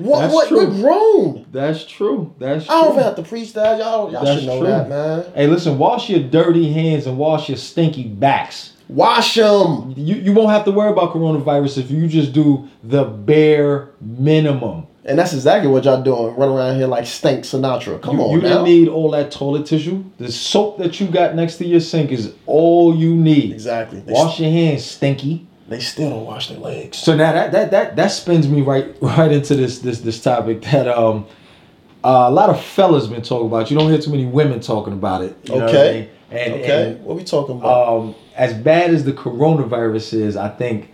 What? 0.00 0.20
That's 0.20 0.34
what? 0.34 0.48
true. 0.48 1.46
That's 1.52 1.84
true. 1.84 2.34
That's 2.38 2.66
true. 2.66 2.74
I 2.74 2.82
don't 2.82 2.92
even 2.92 3.04
have 3.04 3.16
to 3.16 3.22
preach 3.22 3.52
that. 3.54 3.78
Y'all, 3.78 4.10
y'all 4.12 4.24
That's 4.24 4.40
should 4.40 4.48
know 4.48 4.58
true. 4.58 4.66
that, 4.68 4.88
man. 4.88 5.32
Hey, 5.34 5.46
listen, 5.46 5.78
wash 5.78 6.08
your 6.10 6.20
dirty 6.20 6.72
hands 6.72 7.06
and 7.06 7.18
wash 7.18 7.48
your 7.48 7.58
stinky 7.58 8.04
backs. 8.04 8.72
Wash 8.88 9.34
them. 9.36 9.94
You, 9.96 10.16
you 10.16 10.32
won't 10.32 10.50
have 10.50 10.64
to 10.64 10.72
worry 10.72 10.90
about 10.90 11.12
coronavirus 11.12 11.78
if 11.78 11.90
you 11.90 12.08
just 12.08 12.32
do 12.32 12.68
the 12.82 13.04
bare 13.04 13.90
minimum. 14.00 14.86
And 15.04 15.18
that's 15.18 15.32
exactly 15.32 15.70
what 15.70 15.84
y'all 15.84 16.02
doing. 16.02 16.34
Running 16.36 16.56
around 16.56 16.76
here 16.76 16.86
like 16.86 17.06
Stank 17.06 17.44
Sinatra. 17.44 18.02
Come 18.02 18.18
you 18.18 18.22
on 18.24 18.30
you 18.32 18.36
now. 18.42 18.48
didn't 18.48 18.64
need 18.64 18.88
all 18.88 19.10
that 19.12 19.30
toilet 19.30 19.66
tissue. 19.66 20.04
The 20.18 20.30
soap 20.30 20.78
that 20.78 21.00
you 21.00 21.06
got 21.06 21.34
next 21.34 21.56
to 21.56 21.66
your 21.66 21.80
sink 21.80 22.10
is 22.10 22.34
all 22.46 22.94
you 22.94 23.14
need. 23.14 23.52
exactly. 23.52 24.02
Wash 24.06 24.40
your 24.40 24.50
hands, 24.50 24.84
stinky. 24.84 25.46
They 25.70 25.80
still 25.80 26.10
don't 26.10 26.26
wash 26.26 26.48
their 26.48 26.58
legs. 26.58 26.98
So 26.98 27.16
now 27.16 27.32
that 27.32 27.52
that 27.52 27.70
that 27.70 27.96
that 27.96 28.08
spins 28.08 28.46
me 28.48 28.60
right 28.60 28.94
right 29.00 29.32
into 29.32 29.54
this 29.54 29.78
this 29.78 30.00
this 30.00 30.20
topic 30.20 30.60
that 30.62 30.86
um 30.86 31.26
uh, 32.04 32.24
a 32.28 32.30
lot 32.30 32.48
of 32.50 32.62
fellas 32.62 33.06
been 33.06 33.22
talking 33.22 33.46
about. 33.46 33.70
You 33.70 33.78
don't 33.78 33.88
hear 33.90 34.00
too 34.00 34.10
many 34.10 34.24
women 34.26 34.60
talking 34.60 34.92
about 34.94 35.22
it. 35.22 35.36
what 35.48 35.62
I 35.62 35.66
Okay. 35.66 36.00
mean? 36.00 36.08
And, 36.40 36.52
okay. 36.54 36.90
and 36.92 37.04
what 37.04 37.16
we 37.16 37.24
talking 37.24 37.56
about? 37.58 37.88
um, 37.88 38.14
as 38.36 38.54
bad 38.54 38.90
as 38.94 39.04
the 39.04 39.12
coronavirus 39.12 40.14
is, 40.14 40.36
I 40.36 40.48
think 40.48 40.90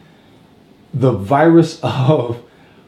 the 0.95 1.13
virus 1.13 1.79
of 1.85 2.43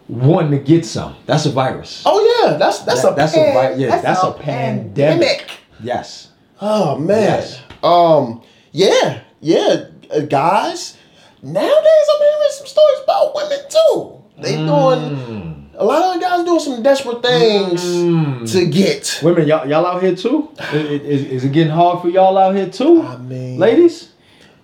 wanting 0.09 0.51
to 0.51 0.59
get 0.59 0.85
some. 0.85 1.15
That's 1.27 1.47
a 1.47 1.51
virus. 1.51 2.03
oh 2.07 2.19
yeah, 2.45 2.57
that's 2.59 2.81
that's 2.81 3.03
That- 3.03 3.13
a 3.13 3.17
that's 3.17 3.35
a 3.35 3.53
vi- 3.55 3.75
yeah, 3.75 4.01
that's 4.01 4.23
a 4.23 4.33
pandemic. 4.33 5.49
Yes. 5.83 6.29
Oh 6.61 6.99
man. 6.99 7.23
Yes. 7.23 7.63
Um. 7.83 8.43
Yeah. 8.73 9.21
Yeah. 9.41 9.85
Uh, 10.13 10.21
guys. 10.21 10.97
Nowadays, 11.43 12.09
I'm 12.15 12.21
hearing 12.21 12.51
some 12.51 12.67
stories 12.67 12.99
about 13.05 13.35
women 13.35 13.59
too. 13.69 14.15
They 14.39 14.57
doing 14.57 15.71
a 15.77 15.85
lot 15.85 16.15
of 16.17 16.21
guys 16.21 16.45
doing 16.45 16.61
some 16.61 16.83
desperate 16.83 17.23
things 17.23 17.83
Mm. 17.85 18.53
to 18.53 18.67
get. 18.67 19.21
Women, 19.23 19.47
y'all, 19.47 19.69
y'all 19.69 19.87
out 19.87 20.03
here 20.03 20.15
too? 20.17 20.49
I- 20.59 20.77
i- 20.77 20.79
Is, 20.79 21.23
is 21.27 21.45
it 21.45 21.53
getting 21.53 21.73
hard 21.73 22.01
for 22.03 22.09
y'all 22.09 22.37
out 22.37 22.55
here 22.57 22.69
too? 22.69 23.03
I 23.03 23.17
mean, 23.19 23.59
Ladies, 23.59 24.09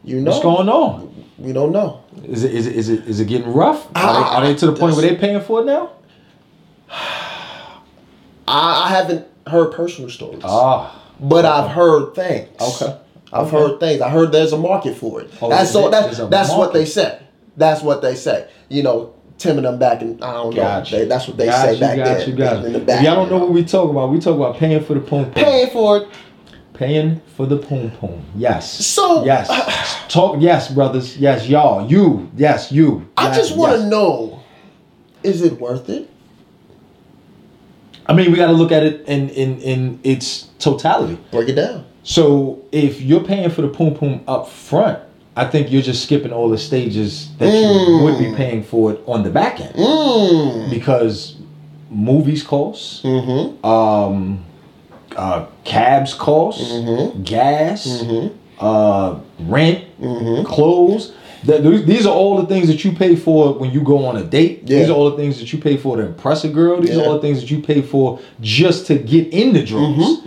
you 0.04 0.20
know, 0.20 0.30
what's 0.32 0.42
going 0.42 0.68
on? 0.68 1.10
we 1.38 1.52
don't 1.52 1.72
know. 1.72 2.00
Is 2.28 2.42
it 2.44 2.52
is 2.54 2.66
it 2.66 2.76
is 2.76 2.88
it 2.88 3.04
is 3.06 3.20
it 3.20 3.26
getting 3.28 3.52
rough? 3.52 3.86
Are, 3.86 3.90
Ah, 3.96 4.12
they, 4.12 4.36
are 4.36 4.46
they 4.52 4.58
to 4.58 4.66
the 4.66 4.72
point 4.72 4.94
where 4.96 5.02
they 5.08 5.14
paying 5.16 5.40
for 5.40 5.60
it 5.60 5.66
now? 5.66 5.90
I, 8.46 8.84
I 8.86 8.88
haven't 8.90 9.26
heard 9.46 9.72
personal 9.72 10.10
stories, 10.10 10.42
Ah, 10.44 11.00
but 11.20 11.44
I've 11.44 11.70
heard 11.70 12.14
things. 12.14 12.48
Okay. 12.60 12.96
I've 13.34 13.48
Okay. 13.52 13.56
heard 13.58 13.80
things. 13.80 14.00
I 14.00 14.08
heard 14.10 14.30
there's 14.32 14.52
a 14.52 14.56
market 14.58 14.96
for 14.96 15.20
it. 15.20 15.30
Oh, 15.42 15.50
that's 15.50 15.72
there- 15.72 15.82
all. 15.82 15.90
there's 15.90 16.18
That, 16.18 16.26
a 16.26 16.28
that's 16.28 16.50
what 16.54 16.72
they 16.72 16.84
say. 16.84 17.18
That's 17.56 17.82
what 17.82 18.00
they 18.00 18.14
say. 18.14 18.46
You 18.68 18.82
know, 18.84 19.10
Tim 19.38 19.56
and 19.58 19.66
them 19.66 19.78
back 19.78 20.00
in. 20.02 20.22
I 20.22 20.32
don't 20.34 20.54
know. 20.54 20.84
They, 20.88 21.04
that's 21.06 21.26
what 21.26 21.36
they 21.36 21.46
got 21.46 21.64
say 21.66 21.74
you, 21.74 21.80
back 21.80 21.96
got 21.96 22.04
there. 22.04 22.28
You, 22.28 22.36
got 22.36 22.64
in 22.64 22.72
the 22.72 22.78
back. 22.80 23.00
If 23.00 23.04
y'all 23.06 23.16
don't 23.16 23.30
know 23.30 23.38
what 23.38 23.50
we 23.52 23.64
talk 23.64 23.90
about, 23.90 24.10
we 24.10 24.20
talk 24.20 24.36
about 24.36 24.56
paying 24.56 24.82
for 24.84 24.94
the 24.94 25.00
poom 25.00 25.32
paying 25.32 25.70
for 25.70 25.96
it. 25.98 26.08
Paying 26.74 27.20
for 27.36 27.46
the 27.46 27.56
poom 27.56 27.90
poom. 27.92 28.24
Yes. 28.36 28.70
So- 28.86 29.24
yes. 29.24 29.48
Uh, 29.50 30.08
talk. 30.08 30.36
Yes, 30.40 30.70
brothers. 30.72 31.16
Yes, 31.18 31.48
y'all. 31.48 31.88
You. 31.88 32.30
Yes, 32.36 32.70
you. 32.70 33.08
I 33.16 33.26
Yes, 33.28 33.36
just 33.36 33.56
want 33.56 33.72
to 33.74 33.78
yes. 33.80 33.90
know: 33.90 34.40
is 35.24 35.42
it 35.42 35.60
worth 35.60 35.88
it? 35.88 36.08
I 38.06 38.12
mean, 38.12 38.30
we 38.30 38.36
got 38.36 38.48
to 38.48 38.52
look 38.52 38.70
at 38.72 38.82
it 38.84 39.02
in 39.06 39.28
in 39.30 39.60
in 39.60 40.00
its 40.04 40.48
totality. 40.58 41.18
Break 41.30 41.48
it 41.48 41.54
down. 41.54 41.84
So 42.04 42.58
if 42.70 43.00
you're 43.00 43.24
paying 43.24 43.50
for 43.50 43.62
the 43.62 43.68
poom 43.68 43.94
poom 43.94 44.20
up 44.28 44.48
front, 44.48 44.98
I 45.36 45.46
think 45.46 45.72
you're 45.72 45.82
just 45.82 46.04
skipping 46.04 46.32
all 46.32 46.48
the 46.48 46.58
stages 46.58 47.30
that 47.38 47.46
you 47.46 47.66
Mm. 47.66 48.02
would 48.04 48.18
be 48.18 48.32
paying 48.36 48.62
for 48.62 48.92
it 48.92 49.00
on 49.06 49.22
the 49.24 49.30
back 49.30 49.60
end 49.60 49.74
Mm. 49.74 50.70
because 50.70 51.34
movies 51.90 52.42
cost, 52.42 53.02
Mm-hmm. 53.04 53.66
um, 53.66 54.38
uh, 55.16 55.44
cabs 55.64 56.12
cost, 56.14 56.60
Mhm. 56.60 57.24
gas, 57.24 58.02
Mhm. 58.04 58.30
uh, 58.60 59.14
rent, 59.48 59.80
Mhm. 60.00 60.44
clothes. 60.44 61.12
Th- 61.46 61.62
th- 61.62 61.84
these 61.84 62.06
are 62.06 62.14
all 62.14 62.36
the 62.36 62.46
things 62.46 62.68
that 62.68 62.84
you 62.84 62.92
pay 62.92 63.14
for 63.16 63.52
when 63.54 63.70
you 63.72 63.80
go 63.80 64.04
on 64.06 64.16
a 64.16 64.22
date. 64.24 64.66
These 64.66 64.88
are 64.88 64.92
all 64.92 65.10
the 65.10 65.16
things 65.16 65.38
that 65.38 65.52
you 65.52 65.58
pay 65.58 65.76
for 65.76 65.96
to 65.96 66.02
impress 66.06 66.44
a 66.44 66.48
girl. 66.48 66.80
These 66.80 66.96
Yeah. 66.96 67.02
are 67.02 67.06
all 67.06 67.12
the 67.14 67.20
things 67.20 67.40
that 67.40 67.50
you 67.50 67.58
pay 67.60 67.80
for 67.82 68.18
just 68.40 68.86
to 68.86 68.94
get 68.94 69.28
in 69.28 69.52
the 69.52 69.62
drawers. 69.62 70.18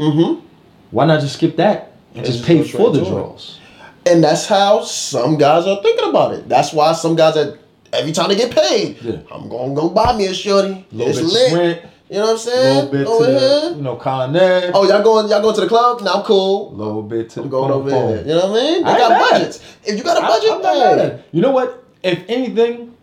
Why 0.91 1.06
not 1.06 1.21
just 1.21 1.36
skip 1.36 1.56
that 1.58 1.91
and 2.15 2.17
And 2.17 2.26
just 2.26 2.39
just 2.39 2.47
pay 2.47 2.63
for 2.63 2.91
the 2.91 3.04
to 3.04 3.34
it. 3.36 3.60
And 4.06 4.23
that's 4.23 4.45
how 4.47 4.82
some 4.84 5.38
guys 5.38 5.67
are 5.67 5.82
thinking 5.82 6.10
about 6.10 6.34
it. 6.34 6.47
That's 6.47 6.71
why 6.73 6.93
some 6.93 7.15
guys 7.15 7.36
that 7.36 7.58
every 7.93 8.12
time 8.13 8.30
they 8.30 8.36
get 8.36 8.52
paid, 8.56 8.97
Yeah. 9.02 9.17
I'm 9.32 9.50
gonna 9.50 9.73
go 9.76 9.89
buy 9.89 10.15
me 10.17 10.28
a 10.28 10.34
shorty. 10.34 10.86
Little 10.91 11.10
it's 11.10 11.19
bit 11.19 11.28
lit. 11.28 11.50
to 11.52 11.58
rent, 11.58 11.82
You 12.10 12.15
know 12.19 12.21
what 12.21 12.32
I'm 12.32 12.38
saying? 12.38 12.76
little 12.76 12.91
bit 12.91 13.08
over 13.08 13.26
to 13.26 13.32
the, 13.32 13.73
you 13.76 13.82
know, 13.84 13.95
Con 13.97 14.34
Ed, 14.36 14.71
Oh, 14.73 14.88
y'all 14.88 15.04
going? 15.04 15.28
Y'all 15.30 15.41
going 15.41 15.56
to 15.56 15.62
the 15.62 15.67
club? 15.67 16.02
Nah, 16.02 16.19
I'm 16.19 16.23
cool. 16.23 16.71
little 16.73 17.04
bit 17.04 17.30
to 17.32 17.41
I'm 17.41 17.50
going 17.50 17.71
over 17.71 17.89
there. 17.89 18.19
You 18.21 18.28
know 18.28 18.50
what 18.50 18.62
I 18.62 18.63
mean? 18.63 18.84
They 18.86 18.89
I 18.91 18.97
got 18.97 19.32
budgets. 19.32 19.60
If 19.84 19.97
you 19.97 20.04
got 20.04 20.17
a 20.17 20.21
budget, 20.21 20.52
I'm 20.52 20.62
not 20.62 20.78
mad 20.78 21.00
at 21.00 21.12
hey. 21.19 21.23
You 21.34 21.41
know 21.41 21.52
what? 21.52 21.84
If 22.04 22.19
anything, 22.30 22.93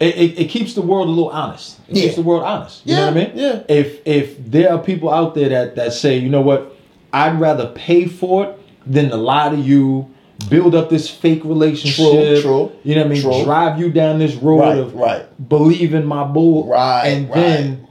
it, 0.00 0.16
it, 0.16 0.38
it 0.40 0.44
keeps 0.50 0.74
the 0.74 0.82
world 0.82 1.06
a 1.06 1.10
little 1.10 1.28
honest. 1.28 1.78
It 1.88 1.96
Yeah. 1.96 2.02
keeps 2.04 2.16
the 2.16 2.22
world 2.22 2.42
honest. 2.42 2.84
You 2.86 2.96
know 2.96 3.04
what 3.06 3.10
I 3.12 3.14
mean? 3.14 3.30
yeah. 3.34 3.62
If 3.68 4.04
if 4.04 4.36
there 4.50 4.72
are 4.72 4.78
people 4.78 5.10
out 5.10 5.36
there 5.36 5.48
that 5.50 5.76
that 5.76 5.92
say, 5.92 6.18
you 6.18 6.28
know 6.28 6.40
what, 6.40 6.74
I'd 7.12 7.40
rather 7.40 7.66
pay 7.68 8.06
for 8.06 8.44
it 8.46 8.58
than 8.86 9.10
to 9.10 9.16
lie 9.16 9.48
to 9.50 9.56
you, 9.56 10.08
build 10.48 10.74
up 10.74 10.88
this 10.90 11.08
fake 11.10 11.44
relationship. 11.44 12.42
true. 12.42 12.72
You 12.82 12.94
know 12.94 13.02
what 13.02 13.06
I 13.10 13.14
mean? 13.14 13.22
True. 13.22 13.44
Drive 13.44 13.78
you 13.78 13.90
down 13.90 14.18
this 14.18 14.34
road 14.36 14.60
Right, 14.60 14.78
of 14.78 14.94
right. 14.94 15.48
believe 15.48 15.92
in 15.94 16.06
my 16.06 16.24
bull. 16.24 16.66
Right, 16.68 17.06
And 17.08 17.28
right. 17.28 17.34
then 17.34 17.86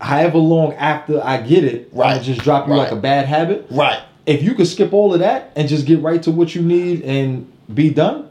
however 0.00 0.38
long 0.38 0.72
after 0.74 1.20
I 1.24 1.38
get 1.42 1.64
it, 1.64 1.90
Right, 1.92 2.14
right. 2.16 2.22
just 2.22 2.40
drop 2.42 2.68
you 2.68 2.74
like 2.74 2.92
a 2.92 2.96
bad 2.96 3.26
habit. 3.26 3.66
Right. 3.70 4.00
If 4.26 4.42
you 4.42 4.54
could 4.54 4.66
skip 4.68 4.92
all 4.92 5.12
of 5.12 5.20
that 5.20 5.50
and 5.56 5.68
just 5.68 5.86
get 5.86 6.00
right 6.02 6.22
to 6.22 6.30
what 6.30 6.54
you 6.54 6.62
need 6.62 7.02
and 7.02 7.50
be 7.72 7.90
done, 7.90 8.28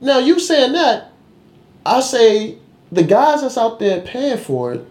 Now 0.00 0.18
you 0.18 0.38
saying 0.38 0.72
that, 0.72 1.10
I 1.86 2.00
say 2.00 2.56
the 2.92 3.02
guys 3.02 3.40
that's 3.42 3.58
out 3.58 3.78
there 3.80 4.00
paying 4.02 4.36
for 4.38 4.74
it, 4.74 4.86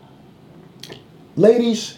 ladies, 1.36 1.98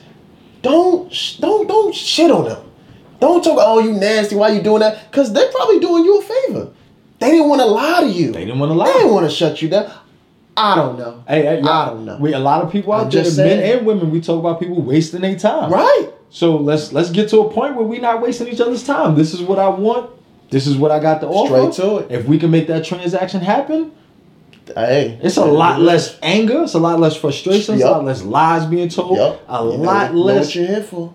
don't 0.66 1.38
don't 1.40 1.68
don't 1.68 1.94
shit 1.94 2.32
on 2.32 2.46
them. 2.46 2.72
Don't 3.20 3.44
talk. 3.44 3.58
Oh, 3.62 3.80
you 3.80 3.94
nasty. 3.94 4.36
Why 4.36 4.50
you 4.50 4.62
doing 4.62 4.80
that? 4.80 5.10
Because 5.12 5.32
they're 5.32 5.52
probably 5.52 5.80
doing 5.80 6.04
you 6.04 6.20
a 6.20 6.22
favor. 6.24 6.74
They 7.20 7.32
didn't 7.32 7.50
want 7.50 7.62
to 7.62 7.68
lie 7.68 8.02
to 8.02 8.08
you. 8.08 8.32
they 8.32 8.46
didn't 8.46 8.60
want 8.60 8.72
to 8.72 8.74
lie. 8.74 8.88
They 8.88 8.94
didn't 8.94 9.14
want 9.14 9.30
to 9.30 9.36
shut 9.36 9.62
you 9.62 9.70
down. 9.70 9.94
I 10.58 10.76
don't 10.76 10.98
know. 10.98 11.24
Hey, 11.28 11.44
hey, 11.44 11.62
I 11.62 11.86
don't 11.90 12.06
know. 12.06 12.18
We 12.18 12.34
a 12.34 12.40
lot 12.40 12.64
of 12.64 12.72
people 12.72 12.94
out 12.94 13.12
there, 13.12 13.24
men 13.38 13.78
and 13.78 13.86
women. 13.86 14.10
We 14.10 14.22
talk 14.22 14.40
about 14.40 14.60
people 14.60 14.82
wasting 14.82 15.22
their 15.22 15.38
time. 15.38 15.72
Right. 15.72 16.10
So 16.30 16.58
let's 16.58 16.92
let's 16.92 17.12
get 17.12 17.30
to 17.30 17.42
a 17.42 17.52
point 17.52 17.76
where 17.76 17.86
we're 17.86 18.02
not 18.02 18.22
wasting 18.22 18.48
each 18.48 18.60
other's 18.60 18.84
time. 18.84 19.16
This 19.16 19.34
is 19.34 19.42
what 19.42 19.60
I 19.60 19.70
want. 19.70 20.10
This 20.50 20.66
is 20.66 20.78
what 20.78 20.92
I 20.92 21.00
got 21.00 21.22
to 21.22 21.28
offer. 21.28 21.72
Straight 21.72 21.86
to 21.86 21.98
it. 22.00 22.12
If 22.12 22.26
we 22.26 22.40
can 22.40 22.50
make 22.52 22.68
that 22.68 22.84
transaction 22.86 23.42
happen, 23.42 23.92
Hey. 24.74 25.20
it's 25.22 25.38
a 25.38 25.46
lot 25.46 25.80
less 25.82 26.18
anger. 26.24 26.64
It's 26.64 26.74
a 26.74 26.80
lot 26.80 27.00
less 27.00 27.16
frustration. 27.16 27.76
It's 27.76 27.84
a 27.84 27.92
lot 27.92 28.04
less 28.06 28.24
lies 28.24 28.66
being 28.66 28.90
told. 28.90 29.18
Yup. 29.18 29.42
A 29.48 29.64
You 29.64 29.70
lot 29.78 30.14
know 30.14 30.22
less 30.22 30.48
what 30.48 30.56
you're 30.56 30.68
here 30.68 30.84
for. 30.84 31.14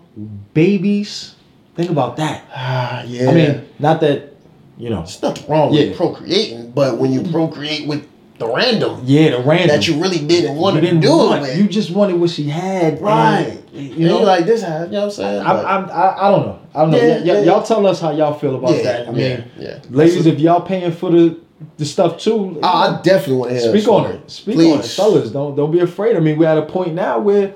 babies. 0.53 1.35
Think 1.75 1.89
about 1.89 2.17
that. 2.17 2.43
Ah, 2.53 3.03
yeah. 3.07 3.29
I 3.29 3.33
mean, 3.33 3.69
not 3.79 4.01
that 4.01 4.33
you 4.77 4.89
know. 4.89 4.97
there's 4.97 5.21
nothing 5.21 5.49
wrong 5.49 5.73
Yeah. 5.73 5.87
with 5.89 5.97
procreating, 5.97 6.71
but 6.71 6.97
when 6.97 7.11
you 7.11 7.23
procreate 7.31 7.87
with 7.87 8.07
the 8.39 8.47
random 8.47 9.01
Yeah, 9.05 9.31
the 9.37 9.39
random 9.43 9.67
that 9.67 9.87
you 9.87 10.01
really 10.01 10.17
didn't 10.25 10.55
want 10.57 10.75
you 10.75 10.81
to 10.81 10.87
didn't 10.87 11.01
do 11.01 11.15
want. 11.15 11.37
it 11.37 11.41
with, 11.41 11.57
You 11.59 11.67
just 11.67 11.91
wanted 11.91 12.19
what 12.19 12.31
she 12.31 12.49
had. 12.49 12.93
and, 12.93 13.01
right? 13.01 13.61
you 13.71 14.07
know, 14.07 14.19
like 14.23 14.45
this, 14.45 14.61
you 14.63 14.67
know 14.67 14.85
what 14.87 15.03
I'm 15.03 15.11
saying? 15.11 15.41
I'm, 15.45 15.57
I'm, 15.57 15.89
I, 15.91 16.17
I 16.27 16.31
don't 16.31 16.45
know. 16.47 16.59
I 16.73 16.81
don't 16.81 16.91
know. 16.91 16.97
Yeah, 16.97 17.17
Y- 17.19 17.23
yeah. 17.25 17.39
y'all 17.41 17.61
tell 17.63 17.85
us 17.85 18.01
how 18.01 18.09
y'all 18.11 18.33
feel 18.33 18.55
about 18.55 18.81
that. 18.83 19.07
I 19.07 19.11
mean, 19.11 19.43
yeah. 19.59 19.79
ladies, 19.91 20.25
if 20.25 20.39
y'all 20.39 20.61
paying 20.61 20.91
for 20.91 21.11
the 21.11 21.37
the 21.77 21.85
stuff 21.85 22.17
too, 22.19 22.59
Oh, 22.63 22.67
I 22.67 23.01
definitely 23.01 23.35
want 23.35 23.51
to 23.51 23.59
hear. 23.59 23.69
speak 23.77 23.87
on 23.87 24.11
it. 24.11 24.31
Speak 24.31 24.55
Please. 24.55 24.73
on 24.73 24.79
it, 24.79 24.85
fellas. 24.85 25.29
Don't 25.31 25.55
don't 25.55 25.71
be 25.71 25.79
afraid. 25.79 26.15
I 26.15 26.19
mean, 26.19 26.37
we're 26.37 26.47
at 26.47 26.57
a 26.57 26.63
point 26.65 26.93
now 26.93 27.19
where 27.19 27.53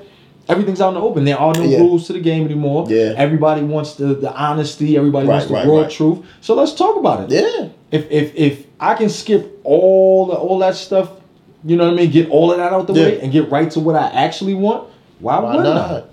everything's 0.47 0.79
out 0.81 0.89
in 0.89 0.93
the 0.95 1.01
open. 1.01 1.25
There 1.25 1.37
are 1.39 1.53
no 1.53 1.63
Yeah. 1.63 1.79
rules 1.79 2.07
to 2.07 2.13
the 2.13 2.19
game 2.19 2.45
anymore. 2.45 2.85
Yeah. 2.87 3.13
Everybody 3.17 3.61
wants 3.63 3.95
the, 3.95 4.13
the 4.13 4.31
honesty. 4.35 4.95
Everybody 4.97 5.27
wants 5.27 5.47
the 5.47 5.53
right, 5.55 5.67
raw 5.67 5.81
right. 5.81 5.89
truth. 5.91 6.19
So 6.41 6.53
let's 6.55 6.73
talk 6.73 6.97
about 6.97 7.23
it. 7.23 7.31
Yeah. 7.31 7.69
If 7.91 8.09
if 8.11 8.35
if 8.35 8.65
I 8.79 8.93
can 8.95 9.09
skip 9.09 9.59
all 9.63 10.27
the, 10.27 10.33
all 10.33 10.59
that 10.59 10.75
stuff, 10.75 11.09
you 11.63 11.75
know 11.77 11.85
what 11.85 11.93
I 11.93 11.97
mean, 11.97 12.11
get 12.11 12.29
all 12.29 12.51
of 12.51 12.57
that 12.57 12.73
out 12.73 12.87
the 12.87 12.93
Yeah. 12.93 13.03
way 13.05 13.21
and 13.21 13.31
get 13.31 13.49
right 13.49 13.69
to 13.71 13.79
what 13.79 13.95
I 13.95 14.07
actually 14.09 14.53
want. 14.53 14.87
Why, 15.19 15.39
Why 15.39 15.55
wouldn't 15.55 15.75
not? 15.75 15.91
I? 15.91 16.03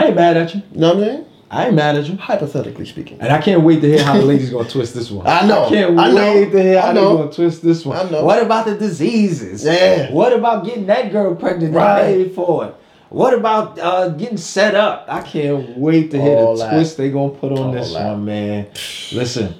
I 0.00 0.04
ain't 0.08 0.16
mad 0.16 0.36
at 0.36 0.54
you. 0.54 0.62
You 0.72 0.80
know 0.80 0.88
what 0.88 0.96
I'm 0.98 1.02
saying? 1.04 1.24
I 1.50 1.66
ain't 1.66 1.74
mad 1.74 1.96
at 1.96 2.06
you. 2.06 2.16
Hypothetically 2.16 2.84
speaking. 2.84 3.18
And 3.20 3.32
I 3.32 3.40
can't 3.40 3.62
wait 3.62 3.80
to 3.80 3.88
hear 3.88 4.02
how 4.04 4.14
the 4.18 4.22
ladies 4.24 4.50
gonna 4.50 4.68
twist 4.68 4.94
this 4.94 5.10
one. 5.10 5.26
I 5.28 5.46
know. 5.46 5.64
I 5.64 5.68
can't 5.70 5.98
I 5.98 6.10
know. 6.10 6.34
wait 6.34 6.52
to 6.52 6.62
hear 6.62 6.78
I 6.78 6.82
how 6.82 6.92
know. 6.92 7.08
they're 7.08 7.18
gonna 7.24 7.32
twist 7.32 7.62
this 7.62 7.84
one. 7.86 7.96
I 8.06 8.10
know. 8.10 8.24
What 8.24 8.42
about 8.42 8.66
the 8.66 8.76
diseases? 8.76 9.64
Yeah. 9.64 10.12
What 10.12 10.32
about 10.34 10.64
getting 10.66 10.86
that 10.86 11.10
girl 11.10 11.34
pregnant 11.34 11.74
Right. 11.74 12.00
and 12.02 12.26
paid 12.26 12.34
for 12.34 12.66
it? 12.66 12.74
What 13.08 13.32
about 13.32 13.78
uh, 13.78 14.10
getting 14.10 14.36
set 14.36 14.74
up? 14.74 15.06
I 15.08 15.22
can't 15.22 15.78
wait 15.78 16.10
to 16.10 16.20
hear 16.20 16.36
All 16.36 16.54
the 16.56 16.64
that. 16.64 16.72
twist 16.74 16.98
they 16.98 17.10
gonna 17.10 17.30
put 17.30 17.52
on 17.52 17.58
All 17.58 17.72
this 17.72 17.94
that. 17.94 18.04
one, 18.10 18.26
man. 18.26 18.66
Listen, 19.12 19.54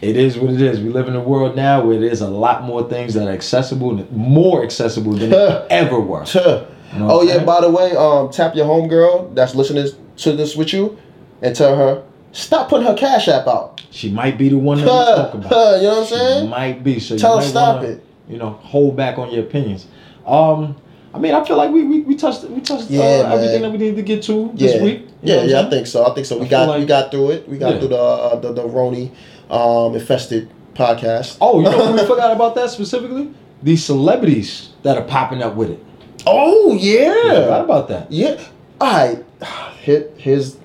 it 0.00 0.16
is 0.16 0.38
what 0.38 0.50
it 0.54 0.62
is. 0.62 0.80
We 0.80 0.88
live 0.88 1.06
in 1.06 1.14
a 1.14 1.20
world 1.20 1.54
now 1.54 1.84
where 1.84 2.00
there's 2.00 2.22
a 2.22 2.28
lot 2.30 2.62
more 2.64 2.88
things 2.88 3.12
that 3.12 3.28
are 3.28 3.32
accessible, 3.32 3.94
more 4.10 4.64
accessible 4.64 5.12
than 5.12 5.34
ever 5.70 6.00
were. 6.00 6.24
You 6.24 6.98
know 6.98 7.08
oh 7.10 7.22
yeah, 7.22 7.44
by 7.44 7.60
the 7.60 7.70
way, 7.70 7.94
um, 7.94 8.30
tap 8.30 8.54
your 8.56 8.64
homegirl 8.64 9.34
that's 9.34 9.54
listening 9.54 9.86
to 10.16 10.32
this 10.32 10.56
with 10.56 10.72
you, 10.72 10.98
and 11.42 11.54
tell 11.56 11.76
her 11.76 12.02
stop 12.32 12.68
putting 12.68 12.86
her 12.86 12.94
cash 12.94 13.28
app 13.28 13.46
out. 13.46 13.82
She 13.90 14.10
might 14.10 14.38
be 14.38 14.48
the 14.48 14.58
one 14.58 14.78
that 14.78 14.84
we 14.84 14.90
Huh, 14.90 15.16
talk 15.16 15.34
about. 15.34 15.52
huh, 15.52 15.76
you 15.76 15.82
know 15.82 15.88
what 15.88 15.98
I'm 15.98 16.04
She 16.06 16.14
saying? 16.14 16.48
might 16.48 16.84
be. 16.84 17.00
So 17.00 17.16
Tell 17.18 17.34
you 17.36 17.40
her 17.42 17.48
stop 17.48 17.76
wanna, 17.76 17.88
it. 17.88 18.04
You 18.28 18.38
know, 18.38 18.50
hold 18.50 18.96
back 18.96 19.18
on 19.18 19.30
your 19.32 19.42
opinions. 19.42 19.86
Um, 20.26 20.76
I 21.12 21.18
mean, 21.18 21.34
I 21.34 21.44
feel 21.44 21.56
like 21.56 21.72
we 21.72 21.82
we, 21.82 22.00
we 22.02 22.14
touched 22.14 22.44
we 22.44 22.60
touched 22.60 22.88
Yeah, 22.88 23.00
uh, 23.02 23.34
everything 23.34 23.62
that 23.62 23.72
we 23.72 23.78
needed 23.78 23.96
to 23.96 24.02
get 24.02 24.22
to 24.24 24.52
this 24.54 24.76
Yeah, 24.76 24.82
week. 24.82 25.08
Yeah, 25.22 25.42
yeah. 25.42 25.60
I 25.62 25.70
think 25.70 25.86
so. 25.88 26.06
I 26.06 26.14
think 26.14 26.26
so. 26.26 26.38
We 26.38 26.46
I 26.46 26.48
got 26.48 26.78
we 26.78 26.86
got 26.86 27.10
through 27.10 27.30
it. 27.30 27.48
We 27.48 27.58
got 27.58 27.72
Yeah. 27.74 27.78
through 27.80 27.88
the 27.88 27.98
uh, 27.98 28.36
the 28.38 28.52
the 28.52 28.62
Roni 28.62 29.10
um, 29.50 29.94
infested 29.96 30.48
podcast. 30.74 31.36
Oh, 31.40 31.58
you 31.58 31.64
know 31.64 31.92
we 31.92 31.98
forgot 32.06 32.30
about 32.30 32.54
that 32.54 32.70
specifically? 32.70 33.34
These 33.62 33.84
celebrities 33.84 34.70
that 34.84 34.96
are 34.96 35.02
popping 35.04 35.42
up 35.42 35.56
with 35.56 35.70
it. 35.70 35.84
Oh 36.26 36.74
We 36.74 36.78
forgot 36.78 37.24
yeah, 37.24 37.62
about 37.64 37.88
that. 37.88 38.12
yeah. 38.12 38.40
All 38.80 38.92
right, 38.92 39.24
Here, 39.82 40.08
here's 40.16 40.56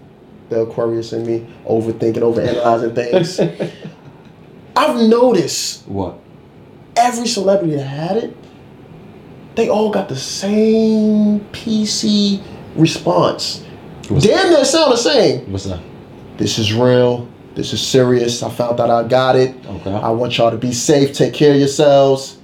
the 0.50 0.62
Aquarius 0.62 1.14
in 1.14 1.26
me 1.26 1.48
overthinking, 1.66 2.18
overanalyzing 2.18 2.96
things. 2.96 3.40
I've 4.76 4.96
noticed 5.10 5.88
What? 5.88 6.20
every 6.98 7.28
celebrity 7.28 7.76
that 7.76 7.84
had 7.86 8.18
it, 8.18 8.36
they 9.56 9.70
all 9.70 9.90
got 9.90 10.10
the 10.10 10.16
same 10.16 11.40
PC 11.52 12.42
response. 12.76 13.64
What's, 14.10 14.26
Damn 14.26 14.52
near 14.52 14.66
sound 14.66 14.92
the 14.94 14.98
same. 14.98 15.52
what's 15.52 15.64
that? 15.66 15.80
This 16.38 16.60
is 16.60 16.74
real. 16.74 17.28
This 17.56 17.72
is 17.72 17.82
serious. 17.82 18.44
I 18.44 18.50
found 18.50 18.80
out 18.82 18.90
I 18.90 19.08
got 19.08 19.38
it. 19.38 19.56
Okay. 19.66 19.94
I 19.94 20.10
want 20.10 20.38
y'all 20.38 20.52
to 20.52 20.58
be 20.58 20.74
safe. 20.74 21.14
Take 21.14 21.34
care 21.34 21.54
of 21.54 21.58
yourselves, 21.60 22.38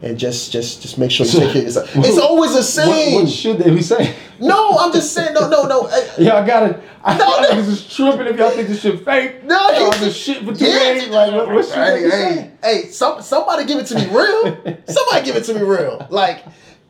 and 0.00 0.16
just, 0.16 0.52
just, 0.52 0.80
just 0.80 0.96
make 0.96 1.10
sure 1.10 1.26
you 1.26 1.32
So- 1.32 1.40
take 1.40 1.48
care 1.52 1.62
of 1.62 1.66
yourself. 1.66 1.96
It's 1.96 2.18
always 2.18 2.50
the 2.52 2.58
What, 2.58 2.64
same. 2.64 3.14
what 3.16 3.28
should 3.28 3.58
they 3.58 3.70
be 3.70 3.82
saying? 3.82 4.14
No, 4.40 4.76
I'm 4.78 4.92
just 4.92 5.12
saying. 5.12 5.34
No, 5.34 5.48
no, 5.48 5.64
no. 5.64 5.86
eh, 5.86 6.08
Y'all 6.18 6.44
got 6.46 6.70
it. 6.70 6.80
I 7.04 7.16
No, 7.18 7.24
y'all 7.26 7.42
no. 7.42 7.48
niggas 7.50 7.68
is 7.68 7.94
tripping 7.94 8.26
if 8.26 8.36
y'all 8.38 8.50
think 8.50 8.68
this 8.68 8.80
shit 8.80 9.04
fake. 9.04 9.44
No, 9.44 9.70
y'all 9.70 9.92
he- 9.92 10.04
just 10.06 10.18
shit 10.20 10.38
for 10.44 10.54
two 10.54 10.64
Yeah. 10.66 10.78
days. 10.78 11.08
Like, 11.08 11.32
what, 11.32 11.48
what 11.52 11.64
should 11.64 11.74
they 11.74 11.80
Hey, 11.80 11.96
be 11.96 12.02
hey, 12.02 12.10
saying? 12.10 12.58
hey! 12.62 12.82
Some, 12.88 13.22
somebody 13.22 13.64
give 13.66 13.78
it 13.78 13.86
to 13.86 13.94
me 13.96 14.06
real. 14.06 14.78
somebody 14.88 15.24
give 15.24 15.36
it 15.36 15.44
to 15.44 15.54
me 15.54 15.60
real. 15.62 16.06
Like, 16.10 16.44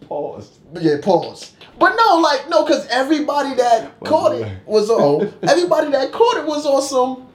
Pause. 0.09 0.51
yeah, 0.81 0.97
pause. 1.03 1.53
But 1.79 1.97
no, 1.97 2.19
like, 2.19 2.49
no, 2.49 2.65
because 2.65 2.87
everybody 2.89 3.55
that 3.57 3.91
What's 4.01 4.11
caught 4.11 4.31
the 4.33 4.47
it 4.47 4.59
was 4.67 4.91
on. 4.91 5.33
everybody 5.43 5.91
that 5.91 6.13
caught 6.13 6.37
it 6.37 6.47
was 6.47 6.65
on 6.67 6.83
some. 6.83 7.27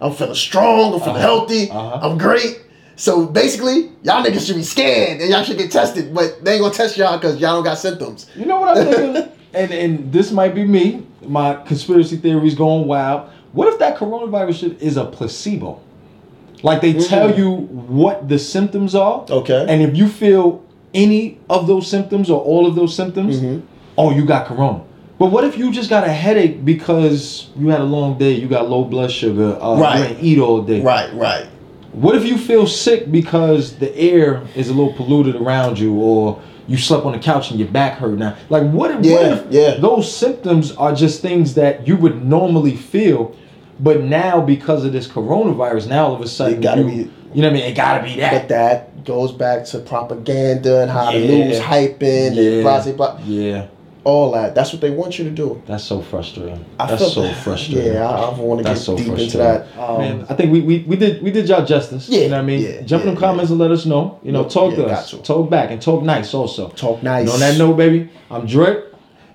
I'm 0.00 0.12
feeling 0.12 0.34
strong. 0.34 0.94
I'm 0.94 1.00
feeling 1.00 1.16
Uh-huh. 1.16 1.20
healthy. 1.20 1.70
Uh-huh. 1.70 1.98
I'm 2.08 2.16
great. 2.18 2.60
So 2.96 3.26
basically, 3.26 3.90
y'all 4.02 4.22
niggas 4.24 4.46
should 4.46 4.56
be 4.56 4.62
scanned 4.62 5.20
and 5.22 5.30
y'all 5.30 5.42
should 5.42 5.56
get 5.58 5.70
tested, 5.72 6.14
but 6.14 6.44
they 6.44 6.52
ain't 6.54 6.62
gonna 6.62 6.72
test 6.74 6.96
y'all 6.98 7.16
because 7.18 7.40
y'all 7.40 7.54
don't 7.54 7.64
got 7.64 7.78
symptoms. 7.78 8.26
You 8.36 8.44
know 8.46 8.60
what 8.60 8.76
I'm 8.76 8.86
thinking? 8.86 9.32
And 9.54 9.72
and 9.72 10.12
this 10.12 10.30
might 10.32 10.54
be 10.54 10.64
me. 10.64 11.02
My 11.26 11.54
conspiracy 11.54 12.16
theories 12.16 12.54
going 12.54 12.86
wild. 12.86 13.28
What 13.52 13.68
if 13.68 13.78
that 13.80 13.96
coronavirus 13.98 14.60
shit 14.60 14.82
is 14.82 14.96
a 14.96 15.04
placebo? 15.04 15.80
Like 16.62 16.80
they 16.82 16.92
tell 16.92 17.30
Mm. 17.30 17.38
you 17.38 17.50
what 17.88 18.28
the 18.28 18.38
symptoms 18.38 18.94
are, 18.94 19.24
Okay. 19.30 19.64
and 19.68 19.82
if 19.82 19.96
you 19.96 20.06
feel 20.08 20.60
any 20.92 21.38
of 21.48 21.66
those 21.66 21.86
symptoms 21.86 22.30
or 22.30 22.40
all 22.40 22.66
of 22.66 22.74
those 22.74 22.94
symptoms, 22.94 23.40
Mhm. 23.40 23.62
oh, 23.96 24.10
you 24.10 24.24
got 24.24 24.46
corona. 24.46 24.80
But 25.18 25.30
what 25.30 25.44
if 25.44 25.58
you 25.58 25.70
just 25.70 25.88
got 25.90 26.04
a 26.04 26.12
headache 26.12 26.64
because 26.64 27.46
you 27.58 27.68
had 27.68 27.80
a 27.80 27.84
long 27.84 28.18
day, 28.18 28.32
you 28.32 28.46
got 28.48 28.70
low 28.70 28.84
blood 28.84 29.10
sugar, 29.10 29.56
uh, 29.60 29.76
Right. 29.76 29.98
you 29.98 30.04
ain't 30.06 30.16
eat 30.22 30.38
all 30.38 30.62
day? 30.62 30.80
Right, 30.80 31.08
right. 31.16 31.44
What 31.92 32.14
if 32.14 32.24
you 32.26 32.36
feel 32.38 32.66
sick 32.66 33.10
because 33.10 33.72
the 33.74 33.96
air 33.98 34.42
is 34.54 34.68
a 34.68 34.72
little 34.74 34.92
polluted 34.92 35.36
around 35.36 35.78
you, 35.78 35.94
or 35.94 36.36
you 36.70 36.76
slept 36.78 37.04
on 37.04 37.12
the 37.12 37.18
couch 37.18 37.50
and 37.50 37.58
your 37.58 37.68
back 37.68 37.98
hurt 37.98 38.16
now? 38.16 38.36
Like, 38.48 38.62
what 38.70 38.90
if, 38.92 38.96
what 38.98 39.04
Yeah, 39.04 39.34
if 39.34 39.46
yeah. 39.50 39.74
those 39.80 40.14
symptoms 40.14 40.70
are 40.76 40.94
just 40.94 41.20
things 41.20 41.54
that 41.54 41.86
you 41.88 41.96
would 41.96 42.24
normally 42.24 42.76
feel, 42.76 43.34
but 43.80 44.02
now 44.02 44.40
because 44.40 44.84
of 44.84 44.92
this 44.92 45.08
coronavirus, 45.08 45.88
now 45.88 46.06
all 46.06 46.14
of 46.14 46.20
a 46.20 46.28
sudden, 46.28 46.58
It 46.58 46.62
gotta 46.62 46.82
you, 46.82 46.86
be- 46.88 47.10
you 47.34 47.42
know 47.42 47.48
what 47.48 47.56
I 47.56 47.60
mean? 47.60 47.64
It 47.64 47.74
gotta 47.74 48.04
be 48.04 48.16
that. 48.20 48.32
But 48.32 48.48
that 48.50 49.04
goes 49.04 49.32
back 49.32 49.64
to 49.66 49.78
propaganda 49.80 50.82
and 50.82 50.90
how 50.90 51.10
the 51.10 51.18
Yeah. 51.18 51.44
news 51.44 51.58
hyping 51.58 52.34
Yeah. 52.36 52.42
and 52.52 52.62
blah, 52.62 52.82
blah, 52.82 52.92
blah. 52.92 53.18
yeah, 53.26 53.66
All 54.02 54.32
that. 54.32 54.54
That's 54.54 54.72
what 54.72 54.80
they 54.80 54.90
want 54.90 55.18
you 55.18 55.24
to 55.26 55.30
do. 55.30 55.62
that's 55.66 55.84
so 55.84 56.00
frustrating. 56.00 56.64
I 56.78 56.86
that's 56.86 57.02
feel- 57.02 57.10
so 57.10 57.34
frustrating. 57.34 57.92
Yeah, 57.92 58.08
I, 58.08 58.30
I 58.30 58.38
want 58.38 58.58
to 58.58 58.64
get 58.64 58.78
so 58.78 58.96
deep 58.96 59.08
into 59.08 59.36
that. 59.36 59.66
Um, 59.76 59.98
Man, 59.98 60.26
I 60.30 60.34
think 60.34 60.50
we, 60.52 60.60
we, 60.62 60.78
we 60.84 60.96
did 60.96 61.22
we 61.22 61.30
did 61.30 61.48
y'all 61.48 61.64
justice. 61.66 62.08
Yeah, 62.08 62.20
you 62.22 62.28
know 62.30 62.36
what 62.36 62.42
I 62.42 62.46
mean. 62.46 62.60
yeah, 62.62 62.80
Jump 62.82 63.04
in 63.04 63.14
the 63.14 63.20
comments 63.20 63.50
and 63.50 63.60
let 63.60 63.70
us 63.70 63.84
know. 63.84 64.18
You 64.22 64.32
know, 64.32 64.42
Yeah, 64.44 64.48
talk 64.48 64.70
yeah, 64.72 64.76
to 64.78 64.86
us, 64.86 65.10
to. 65.10 65.18
talk 65.18 65.50
back, 65.50 65.70
and 65.70 65.82
talk 65.82 66.02
nice 66.02 66.32
also. 66.32 66.70
talk 66.70 67.02
nice. 67.02 67.22
And 67.26 67.30
on 67.30 67.40
that 67.40 67.58
note, 67.58 67.74
baby, 67.76 68.08
I'm 68.30 68.46
Drake. 68.46 68.84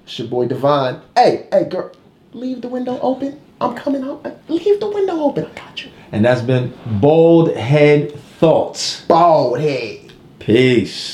It's 0.04 0.17
your 0.17 0.28
boy 0.30 0.47
Divine. 0.47 0.99
Hey, 1.15 1.47
hey, 1.51 1.65
girl, 1.65 1.91
leave 2.34 2.62
the 2.62 2.67
window 2.67 2.99
open. 3.01 3.39
I'm 3.62 3.75
coming 3.75 4.04
out. 4.04 4.25
Leave 4.49 4.80
the 4.80 4.89
window 4.89 5.19
open. 5.21 5.45
I 5.45 5.49
got 5.60 5.84
you. 5.86 5.91
And 6.12 6.25
that's 6.25 6.41
been 6.41 6.73
Bald 6.99 7.56
Head 7.56 8.15
Thoughts. 8.39 9.06
Bald 9.06 9.60
head. 9.60 10.12
Peace. 10.39 11.13